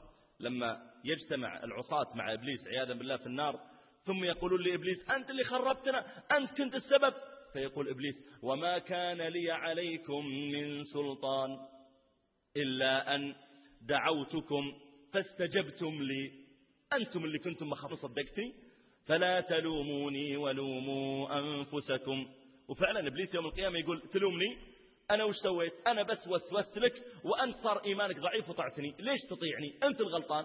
لما 0.40 0.90
يجتمع 1.04 1.64
العصاة 1.64 2.14
مع 2.14 2.32
إبليس 2.32 2.66
عياذا 2.66 2.92
بالله 2.92 3.16
في 3.16 3.26
النار 3.26 3.60
ثم 4.04 4.24
يقولون 4.24 4.62
لإبليس 4.62 5.10
أنت 5.10 5.30
اللي 5.30 5.44
خربتنا 5.44 6.06
أنت 6.36 6.50
كنت 6.50 6.74
السبب. 6.74 7.14
فيقول 7.54 7.88
إبليس 7.88 8.14
وما 8.42 8.78
كان 8.78 9.22
لي 9.22 9.50
عليكم 9.50 10.26
من 10.26 10.84
سلطان 10.84 11.58
إلا 12.56 13.14
أن 13.14 13.34
دعوتكم 13.82 14.72
فاستجبتم 15.12 16.02
لي. 16.02 16.30
أنتم 16.92 17.24
اللي 17.24 17.38
كنتم 17.38 17.68
مخافوا 17.68 17.96
صدقتني؟ 17.96 18.54
فلا 19.06 19.40
تلوموني 19.40 20.36
ولوموا 20.36 21.38
أنفسكم. 21.38 22.26
وفعلا 22.68 23.08
إبليس 23.08 23.34
يوم 23.34 23.46
القيامة 23.46 23.78
يقول 23.78 24.02
تلومني؟ 24.12 24.56
أنا 25.10 25.24
وش 25.24 25.36
سويت؟ 25.36 25.72
أنا 25.86 26.02
بس 26.02 26.28
وسوست 26.28 26.78
لك 26.78 27.04
وأنت 27.24 27.54
صار 27.56 27.84
إيمانك 27.84 28.18
ضعيف 28.20 28.48
وطعتني. 28.48 28.94
ليش 28.98 29.20
تطيعني؟ 29.30 29.78
أنت 29.82 30.00
الغلطان. 30.00 30.44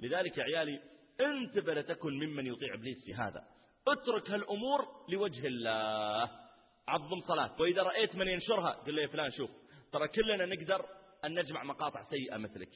لذلك 0.00 0.38
يا 0.38 0.42
عيالي 0.42 0.80
انتبه 1.20 1.74
لتكن 1.74 2.12
ممن 2.12 2.46
يطيع 2.46 2.74
إبليس 2.74 3.04
في 3.06 3.14
هذا. 3.14 3.44
اترك 3.88 4.30
هالأمور 4.30 4.86
لوجه 5.08 5.46
الله. 5.46 6.41
عظم 6.88 7.20
صلاة. 7.20 7.60
وإذا 7.60 7.82
رأيت 7.82 8.16
من 8.16 8.28
ينشرها 8.28 8.70
قل 8.70 8.96
له 8.96 9.02
يا 9.02 9.06
فلان 9.06 9.30
شوف. 9.30 9.50
ترى 9.92 10.08
كلنا 10.08 10.46
نقدر 10.46 10.86
أن 11.24 11.38
نجمع 11.38 11.62
مقاطع 11.62 12.02
سيئة 12.02 12.36
مثلك. 12.36 12.70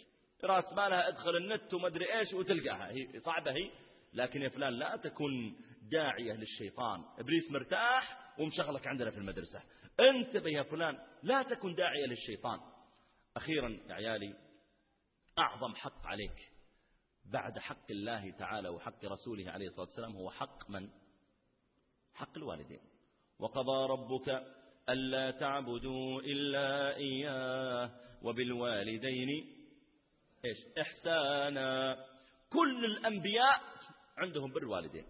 راس 0.44 0.72
مالها 0.72 1.08
ادخل 1.08 1.36
النت 1.36 1.74
ومدري 1.74 2.18
إيش 2.18 2.32
وتلقاها. 2.32 2.90
هي 2.90 3.20
صعبة 3.20 3.50
هي. 3.50 3.70
لكن 4.12 4.42
يا 4.42 4.48
فلان 4.48 4.72
لا 4.72 4.96
تكن 4.96 5.56
داعية 5.82 6.32
للشيطان. 6.32 7.04
إبليس 7.18 7.50
مرتاح 7.50 8.32
ومشغلك 8.38 8.86
عندنا 8.86 9.10
في 9.10 9.18
المدرسة. 9.18 9.62
انتبه 10.00 10.50
يا 10.50 10.62
فلان 10.62 10.98
لا 11.22 11.42
تكن 11.42 11.74
داعية 11.74 12.06
للشيطان. 12.06 12.60
أخيرا 13.36 13.68
يا 13.88 13.94
عيالي 13.94 14.34
أعظم 15.38 15.74
حق 15.74 16.06
عليك 16.06 16.52
بعد 17.24 17.58
حق 17.58 17.90
الله 17.90 18.30
تعالى 18.30 18.68
وحق 18.68 19.04
رسوله 19.04 19.50
عليه 19.50 19.66
الصلاة 19.66 19.86
والسلام 19.86 20.12
هو 20.12 20.30
حق 20.30 20.70
من؟ 20.70 20.90
حق 22.14 22.36
الوالدين. 22.36 22.80
وقضى 23.38 23.86
ربك 23.92 24.42
ألا 24.88 25.30
تعبدوا 25.30 26.20
إلا 26.20 26.96
إياه 26.96 27.90
وبالوالدين 28.22 29.28
إيش؟ 30.44 30.58
إحسانا. 30.80 31.96
كل 32.52 32.84
الأنبياء 32.84 33.60
عندهم 34.18 34.52
بر 34.52 34.62
الوالدين 34.62 35.04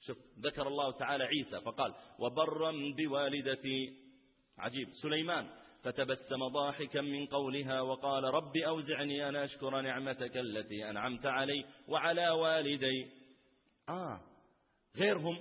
شوف 0.00 0.18
ذكر 0.40 0.68
الله 0.68 0.92
تعالى 0.92 1.24
عيسى 1.24 1.60
فقال 1.60 1.94
وبرا 2.18 2.72
بوالدتي. 2.96 3.96
عجيب. 4.58 4.88
سليمان 5.02 5.48
فتبسم 5.82 6.48
ضاحكا 6.48 7.00
من 7.00 7.26
قولها 7.26 7.80
وقال 7.80 8.24
رب 8.24 8.56
أوزعني 8.56 9.28
أن 9.28 9.36
أشكر 9.36 9.80
نعمتك 9.80 10.36
التي 10.36 10.90
أنعمت 10.90 11.26
علي 11.26 11.64
وعلى 11.88 12.30
والدي. 12.30 13.10
آه 13.88 14.20
غيرهم 14.96 15.38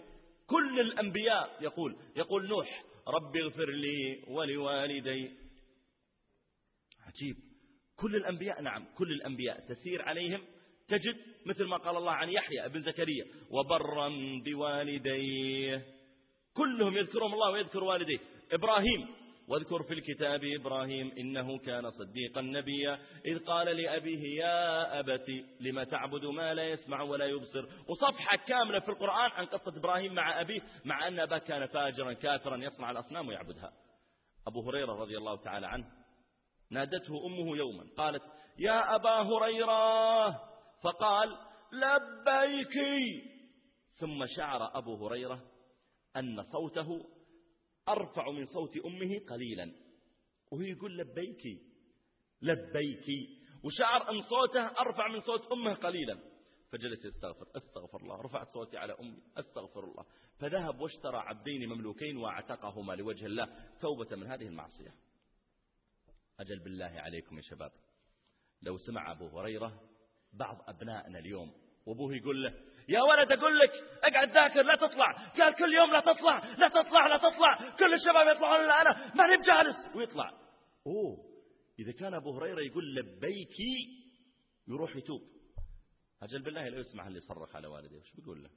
كل 0.48 0.80
الأنبياء 0.80 1.58
يقول 1.62 1.96
يقول 2.16 2.48
نوح 2.48 2.84
رب 3.08 3.38
اغفر 3.38 3.70
لي 3.70 4.24
ولوالدي. 4.28 5.32
عجيب. 7.08 7.36
كل 7.96 8.16
الأنبياء 8.16 8.62
نعم 8.62 8.86
كل 8.98 9.12
الأنبياء 9.12 9.60
تسير 9.60 10.02
عليهم. 10.02 10.42
تجد 10.88 11.18
مثل 11.46 11.66
ما 11.66 11.78
قال 11.78 11.98
الله 11.98 12.12
عن 12.12 12.30
يحيى 12.30 12.66
ابن 12.66 12.82
زكريا 12.82 13.26
وبرا 13.52 14.10
بوالديه. 14.46 15.86
كلهم 16.54 16.98
يذكرهم 16.98 17.34
الله 17.34 17.52
ويذكر 17.52 17.84
والديه. 17.84 18.20
إبراهيم 18.52 19.08
واذكر 19.48 19.84
في 19.84 19.94
الكتاب 19.94 20.44
إبراهيم 20.44 21.12
إنه 21.18 21.58
كان 21.58 21.92
صديقا 21.92 22.42
نبيا 22.42 23.00
إذ 23.26 23.40
قال 23.40 23.68
لأبيه 23.68 24.40
يا 24.40 25.00
أبت 25.00 25.30
لما 25.60 25.84
تعبد 25.84 26.26
ما 26.26 26.54
لا 26.54 26.70
يسمع 26.70 27.02
ولا 27.02 27.26
يبصر؟ 27.26 27.66
وصفحة 27.88 28.38
كاملة 28.38 28.80
في 28.80 28.90
القرآن 28.90 29.32
عن 29.32 29.46
قصة 29.46 29.78
إبراهيم 29.78 30.14
مع 30.14 30.42
أبيه 30.42 30.62
مع 30.86 31.08
أن 31.08 31.20
أباه 31.20 31.38
كان 31.38 31.66
فاجرا 31.66 32.14
كافرا 32.14 32.58
يصنع 32.58 32.92
الأصنام 32.92 33.28
ويعبدها. 33.28 33.74
أبو 34.48 34.70
هريرة 34.70 34.94
رضي 34.94 35.18
الله 35.18 35.36
تعالى 35.36 35.68
عنه 35.68 35.86
نادته 36.72 37.26
أمه 37.26 37.58
يوما 37.58 37.86
قالت 37.98 38.24
يا 38.60 38.96
أبا 38.96 39.22
هريرة. 39.22 40.30
فقال 40.84 41.38
لبيك 41.72 42.74
ثم 44.00 44.26
شعر 44.26 44.78
أبو 44.78 45.08
هريرة 45.08 45.42
أن 46.16 46.44
صوته 46.44 47.17
أرفع 47.90 48.32
من 48.32 48.46
صوت 48.46 48.78
أمه 48.78 49.20
قليلا. 49.20 49.72
وهو 50.52 50.62
يقول 50.62 50.98
لبيك 50.98 51.62
لبيك 52.42 53.30
وشعر 53.64 54.10
أن 54.10 54.22
صوته 54.22 54.66
أرفع 54.66 55.08
من 55.08 55.20
صوت 55.20 55.52
أمه 55.52 55.74
قليلا. 55.74 56.20
فجلس 56.72 57.06
يستغفر 57.06 57.48
أستغفر 57.56 58.02
الله. 58.02 58.22
رفعت 58.22 58.50
صوتي 58.50 58.78
على 58.78 58.94
أمي 58.94 59.22
أستغفر 59.38 59.84
الله. 59.84 60.06
فذهب 60.40 60.82
واشترى 60.82 61.18
عبدين 61.18 61.70
مملوكين 61.70 62.18
وأعتقهما 62.18 62.94
لوجه 62.94 63.26
الله. 63.26 63.70
توبة 63.80 64.16
من 64.16 64.28
هذه 64.28 64.48
المعصية. 64.48 64.94
أجل 66.40 66.60
بالله 66.60 66.86
عليكم 66.86 67.38
يا 67.38 67.42
شباب. 67.42 67.72
لو 68.62 68.78
سمع 68.78 69.12
أبو 69.12 69.40
هريرة 69.40 69.82
بعض 70.34 70.70
أبنائنا 70.70 71.20
اليوم 71.20 71.54
وأبوه 71.86 72.16
يقول 72.16 72.44
له 72.44 72.67
يا 72.90 73.02
ولد 73.02 73.32
أقول 73.32 73.60
لك 73.60 73.72
اقعد 74.04 74.32
ذاكر 74.32 74.62
لا 74.62 74.76
تطلع. 74.76 75.12
قال 75.12 75.56
كل 75.56 75.74
يوم 75.74 75.92
لا 75.92 76.00
تطلع 76.00 76.46
لا 76.58 76.68
تطلع 76.68 77.08
لا 77.08 77.18
تطلع. 77.18 77.72
كل 77.80 77.94
الشباب 77.94 78.36
يطلعون 78.36 78.60
إلا 78.60 78.82
أنا 78.82 79.16
ماني 79.16 79.38
بجالس 79.38 79.96
ويطلع. 79.96 80.32
أوه 80.88 81.18
إذا 81.80 81.92
كان 81.92 82.14
أبو 82.14 82.38
هريرة 82.38 82.62
يقول 82.62 82.96
لبيكي 82.96 83.76
يروح 84.68 84.96
يتوب. 84.96 85.22
أجل 86.24 86.42
بالله 86.42 86.70
لو 86.70 86.80
يسمع 86.80 87.08
اللي 87.08 87.18
يصرخ 87.18 87.56
على 87.56 87.68
والديه 87.68 87.98
وش 87.98 88.12
بيقول 88.16 88.44
له؟ 88.44 88.50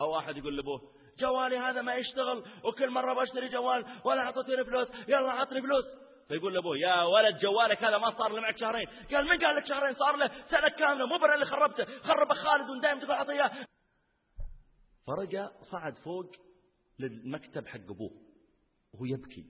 أو 0.00 0.10
واحد 0.10 0.36
يقول 0.36 0.56
لأبوه 0.56 0.94
جوالي 1.18 1.58
هذا 1.58 1.82
ما 1.82 1.94
يشتغل 1.94 2.44
وكل 2.64 2.90
مرة 2.90 3.22
بشتري 3.22 3.48
جوال 3.48 3.84
ولا 4.04 4.20
أعطيتني 4.20 4.64
فلوس. 4.64 4.88
يلا 5.08 5.28
أعطني 5.28 5.60
فلوس. 5.60 5.84
فيقول 6.30 6.54
لأبوه 6.54 6.78
يا 6.78 7.02
ولد 7.02 7.38
جوالك 7.38 7.84
هذا 7.84 7.98
ما 7.98 8.10
صار 8.18 8.32
له 8.32 8.40
معك 8.40 8.56
شهرين. 8.56 8.88
قال 8.88 9.24
من 9.24 9.44
قال 9.44 9.56
لك 9.56 9.66
شهرين؟ 9.66 9.94
صار 9.94 10.16
له 10.16 10.44
سنة 10.44 10.68
كاملة 10.68 11.06
مو 11.06 11.16
اللي 11.16 11.44
خربته. 11.44 11.98
خربه 11.98 12.34
خالد 12.34 12.70
ودائما 12.70 13.00
تقول 13.00 13.10
أعطيه 13.10 13.66
فرجع 15.06 15.50
صعد 15.70 15.94
فوق 15.94 16.32
للمكتب 16.98 17.66
حق 17.66 17.80
أبوه 17.80 18.10
وهو 18.92 19.04
يبكي. 19.04 19.46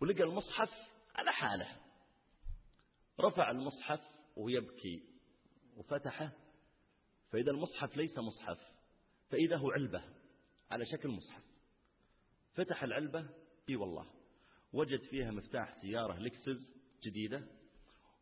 ولقى 0.00 0.22
المصحف 0.22 0.70
على 1.14 1.32
حاله. 1.32 1.76
رفع 3.20 3.50
المصحف 3.50 4.00
وهو 4.36 4.48
يبكي 4.48 5.02
وفتحه. 5.76 6.32
فإذا 7.32 7.50
المصحف 7.50 7.96
ليس 7.96 8.18
مصحف 8.18 8.58
فإذا 9.30 9.56
هو 9.56 9.70
علبة 9.70 10.04
على 10.70 10.84
شكل 10.86 11.08
مصحف. 11.08 11.42
فتح 12.54 12.82
العلبة 12.82 13.28
إي 13.68 13.76
والله. 13.76 14.19
وجد 14.72 15.02
فيها 15.02 15.30
مفتاح 15.30 15.74
سيارة 15.82 16.18
لكسس 16.18 16.76
جديدة 17.04 17.46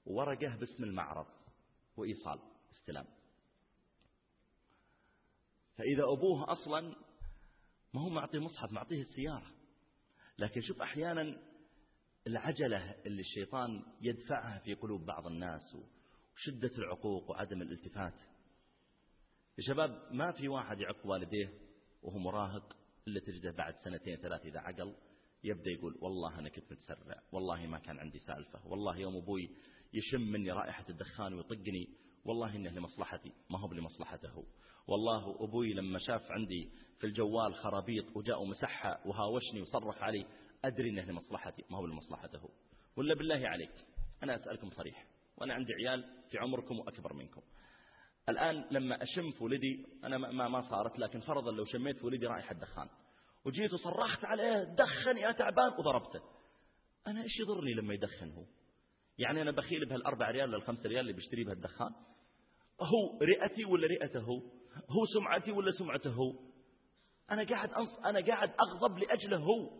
وورقة 0.06 0.56
باسم 0.56 0.84
المعرض 0.84 1.26
وإيصال 1.96 2.38
استلام. 2.70 3.06
فإذا 5.76 6.02
أبوه 6.02 6.52
أصلا 6.52 6.80
ما 7.94 8.00
هو 8.00 8.08
معطيه 8.08 8.38
مصحف 8.38 8.72
معطيه 8.72 9.00
السيارة. 9.00 9.46
لكن 10.38 10.60
شوف 10.60 10.82
أحيانا 10.82 11.42
العجلة 12.26 12.94
اللي 13.06 13.20
الشيطان 13.20 13.82
يدفعها 14.00 14.58
في 14.58 14.74
قلوب 14.74 15.06
بعض 15.06 15.26
الناس 15.26 15.74
وشدة 15.74 16.70
العقوق 16.78 17.30
وعدم 17.30 17.62
الالتفات. 17.62 18.20
يا 19.58 19.62
شباب 19.62 20.12
ما 20.12 20.32
في 20.32 20.48
واحد 20.48 20.80
يعق 20.80 21.06
والديه 21.06 21.58
وهو 22.02 22.18
مراهق 22.18 22.76
إلا 23.08 23.20
تجده 23.20 23.50
بعد 23.50 23.74
سنتين 23.84 24.16
ثلاث 24.16 24.46
إذا 24.46 24.60
عقل. 24.60 24.94
يبدأ 25.44 25.70
يقول 25.70 25.98
والله 26.00 26.38
أنا 26.38 26.48
كنت 26.48 26.72
متسرع 26.72 27.22
والله 27.32 27.66
ما 27.66 27.78
كان 27.78 27.98
عندي 27.98 28.18
سالفة 28.18 28.66
والله 28.66 28.96
يوم 28.96 29.16
أبوي 29.16 29.50
يشم 29.94 30.20
مني 30.20 30.52
رائحة 30.52 30.84
الدخان 30.88 31.34
ويطقني 31.34 31.88
والله 32.24 32.56
إنه 32.56 32.70
لمصلحتي 32.70 33.32
ما 33.50 33.58
هو 33.58 33.72
لمصلحته 33.72 34.44
والله 34.86 35.44
أبوي 35.44 35.72
لما 35.72 35.98
شاف 35.98 36.30
عندي 36.30 36.70
في 36.98 37.06
الجوال 37.06 37.54
خرابيط 37.54 38.16
وجاء 38.16 38.42
ومسحها 38.42 39.06
وهاوشني 39.06 39.60
وصرخ 39.60 40.02
علي 40.02 40.26
أدري 40.64 40.90
إنه 40.90 41.02
لمصلحتي 41.02 41.64
ما 41.70 41.78
هو 41.78 41.86
لمصلحته 41.86 42.48
ولا 42.96 43.14
بالله 43.14 43.48
عليك 43.48 43.72
أنا 44.22 44.36
أسألكم 44.36 44.70
صريح 44.70 45.06
وأنا 45.36 45.54
عندي 45.54 45.72
عيال 45.74 46.04
في 46.30 46.38
عمركم 46.38 46.78
وأكبر 46.78 47.12
منكم. 47.12 47.40
الآن 48.28 48.64
لما 48.70 49.02
أشم 49.02 49.30
في 49.30 49.44
ولدي 49.44 49.86
أنا 50.04 50.18
ما, 50.18 50.48
ما 50.48 50.70
صارت 50.70 50.98
لكن 50.98 51.20
فرضا 51.20 51.52
لو 51.52 51.64
شميت 51.64 51.98
في 51.98 52.06
ولدي 52.06 52.26
رائحة 52.26 52.54
دخان. 52.54 52.88
وجيت 53.48 53.72
وصرخت 53.72 54.24
عليه 54.24 54.64
دخن 54.64 55.16
يا 55.16 55.32
تعبان 55.32 55.72
وضربته. 55.78 56.20
أنا 57.06 57.22
إيش 57.22 57.40
يضرني 57.40 57.74
لما 57.74 57.94
يدخن 57.94 58.30
هو؟ 58.30 58.44
يعني 59.18 59.42
أنا 59.42 59.50
بخيل 59.50 59.86
بهالأربع 59.86 60.30
ريال 60.30 60.50
للخمس 60.50 60.86
ريال 60.86 61.00
اللي 61.00 61.12
بيشتري 61.12 61.44
بها 61.44 61.52
الدخان 61.52 61.90
هو 62.80 63.18
رئتي 63.22 63.64
ولا 63.64 63.86
رئته 63.86 64.20
هو؟ 64.20 64.38
هو 64.90 65.06
سمعتي 65.14 65.52
ولا 65.52 65.70
سمعته 65.70 66.10
هو؟ 66.10 66.32
أنا 67.30 67.44
قاعد 67.44 67.72
أنص 67.72 67.98
أنا 68.04 68.26
قاعد 68.26 68.50
أغضب 68.60 68.98
لأجله 68.98 69.38
هو. 69.38 69.70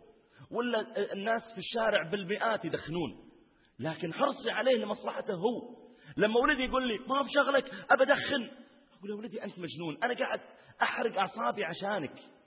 ولا 0.51 1.13
الناس 1.13 1.43
في 1.55 1.59
الشارع 1.59 2.11
بالمئات 2.11 2.65
يدخنون. 2.65 3.31
لكن 3.79 4.15
حرصي 4.15 4.51
عليه 4.51 4.77
لمصلحته 4.77 5.35
هو. 5.35 5.77
لما 6.17 6.41
ولدي 6.41 6.63
يقول 6.63 6.89
لي 6.89 6.99
ما 6.99 7.23
بشغلك؟ 7.23 7.73
أبدخن 7.91 8.51
أقول 8.99 9.11
يا 9.11 9.15
ولدي 9.15 9.45
أنت 9.45 9.59
مجنون. 9.59 10.03
أنا 10.03 10.15
قاعد 10.15 10.41
أحرق 10.83 11.19
أعصابي 11.19 11.65
عشانك. 11.65 12.38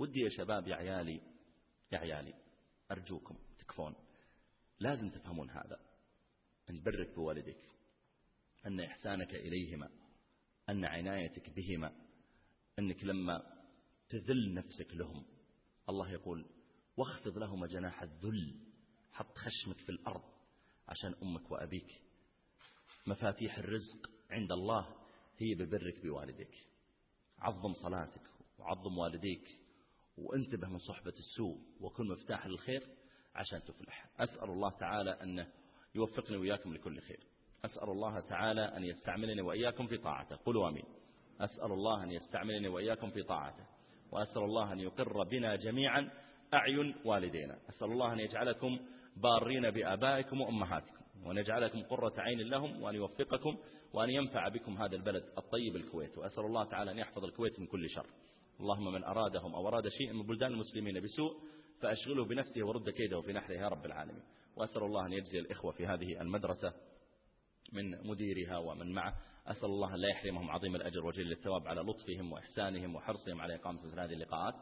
ودي 0.00 0.20
يا 0.20 0.28
شباب 0.28 0.68
يا 0.68 0.76
عيالي 0.76 1.20
يا 1.92 1.98
عيالي 1.98 2.34
أرجوكم 2.90 3.38
تكفون 3.58 3.94
لازم 4.78 5.08
تفهمون 5.08 5.50
هذا 5.50 5.80
أن 6.70 6.82
برك 6.82 7.14
بوالدك 7.14 7.64
أن 8.66 8.80
إحسانك 8.80 9.34
إليهما 9.34 9.90
أن 10.68 10.84
عنايتك 10.84 11.50
بهما 11.50 11.92
أنك 12.78 13.04
لما 13.04 13.42
تذل 14.08 14.54
نفسك 14.54 14.94
لهم 14.94 15.24
الله 15.88 16.10
يقول 16.12 16.46
واخفض 16.96 17.38
لهما 17.38 17.66
جناح 17.66 18.02
الذل 18.02 18.60
حط 19.12 19.38
خشمك 19.38 19.76
في 19.76 19.88
الأرض 19.88 20.24
عشان 20.88 21.14
أمك 21.22 21.50
وأبيك. 21.50 22.02
مفاتيح 23.06 23.58
الرزق 23.58 24.10
عند 24.30 24.52
الله 24.52 24.96
هي 25.38 25.54
ببرك 25.54 26.02
بوالديك 26.02 26.66
عظم 27.38 27.72
صلاتك 27.72 28.30
وعظم 28.58 28.98
والديك 28.98 29.60
وانتبه 30.22 30.68
من 30.68 30.78
صحبة 30.78 31.12
السوء 31.18 31.58
وكن 31.80 32.08
مفتاح 32.08 32.46
للخير 32.46 32.82
عشان 33.34 33.60
تفلح 33.62 34.10
أسأل 34.20 34.50
الله 34.50 34.70
تعالى 34.70 35.10
أن 35.10 35.46
يوفقني 35.94 36.36
وإياكم 36.36 36.74
لكل 36.74 37.00
خير. 37.00 37.20
أسأل 37.64 37.90
الله 37.90 38.20
تعالى 38.20 38.60
أن 38.60 38.84
يستعملني 38.84 39.42
وإياكم 39.42 39.86
في 39.86 39.98
طاعته. 39.98 40.36
قلوا 40.36 40.68
أمين. 40.68 40.84
أسأل 41.40 41.72
الله 41.72 42.02
أن 42.02 42.10
يستعملني 42.10 42.68
وإياكم 42.68 43.10
في 43.10 43.22
طاعته. 43.22 43.66
وأسأل 44.12 44.42
الله 44.42 44.72
أن 44.72 44.80
يقر 44.80 45.22
بنا 45.24 45.56
جميعا 45.56 46.10
أعين 46.54 46.94
والدينا. 47.04 47.58
أسأل 47.68 47.92
الله 47.92 48.12
أن 48.12 48.20
يجعلكم 48.20 48.78
بارين 49.16 49.70
بآبائكم 49.70 50.40
وأمهاتكم. 50.40 51.00
وأن 51.24 51.38
يجعلكم 51.38 51.82
قرة 51.82 52.20
عين 52.20 52.40
لهم 52.40 52.82
وأن 52.82 52.94
يوفقكم 52.94 53.58
وأن 53.92 54.10
ينفع 54.10 54.48
بكم 54.48 54.82
هذا 54.82 54.96
البلد 54.96 55.24
الطيب 55.38 55.76
الكويت. 55.76 56.18
وأسأل 56.18 56.44
الله 56.44 56.64
تعالى 56.64 56.90
أن 56.90 56.98
يحفظ 56.98 57.24
الكويت 57.24 57.60
من 57.60 57.66
كل 57.66 57.90
شر. 57.90 58.06
اللهم 58.60 58.92
من 58.92 59.04
أرادهم 59.04 59.54
أو 59.54 59.68
أراد 59.68 59.88
شيئا 59.88 60.12
من 60.12 60.26
بلدان 60.26 60.52
المسلمين 60.52 61.00
بسوء 61.00 61.40
فأشغله 61.80 62.24
بنفسه 62.24 62.66
ورد 62.66 62.90
كيده 62.90 63.20
في 63.20 63.32
نحره 63.32 63.54
يا 63.54 63.68
رب 63.68 63.86
العالمين. 63.86 64.22
وأسأل 64.56 64.82
الله 64.82 65.06
أن 65.06 65.12
يجزي 65.12 65.38
الإخوة 65.38 65.72
في 65.72 65.86
هذه 65.86 66.20
المدرسة 66.20 66.72
من 67.72 68.08
مديرها 68.08 68.58
ومن 68.58 68.92
معه. 68.92 69.14
أسأل 69.46 69.64
الله 69.64 69.96
لا 69.96 70.08
يحرمهم 70.08 70.50
عظيم 70.50 70.76
الأجر 70.76 71.06
وجل 71.06 71.32
الثواب 71.32 71.68
على 71.68 71.80
لطفهم 71.80 72.32
وإحسانهم 72.32 72.94
وحرصهم 72.94 73.40
على 73.40 73.54
إقامة 73.54 73.82
مثل 73.86 74.00
هذه 74.00 74.12
اللقاءات. 74.12 74.54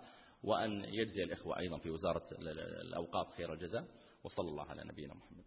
وأن 0.42 0.84
يجزي 0.84 1.22
الإخوة 1.22 1.58
أيضا 1.58 1.78
في 1.78 1.90
وزارة 1.90 2.24
الأوقاف 2.82 3.36
خير 3.36 3.52
الجزاء. 3.52 3.84
وصلى 4.24 4.48
الله 4.48 4.64
على 4.64 4.82
نبينا 4.84 5.14
محمد. 5.14 5.44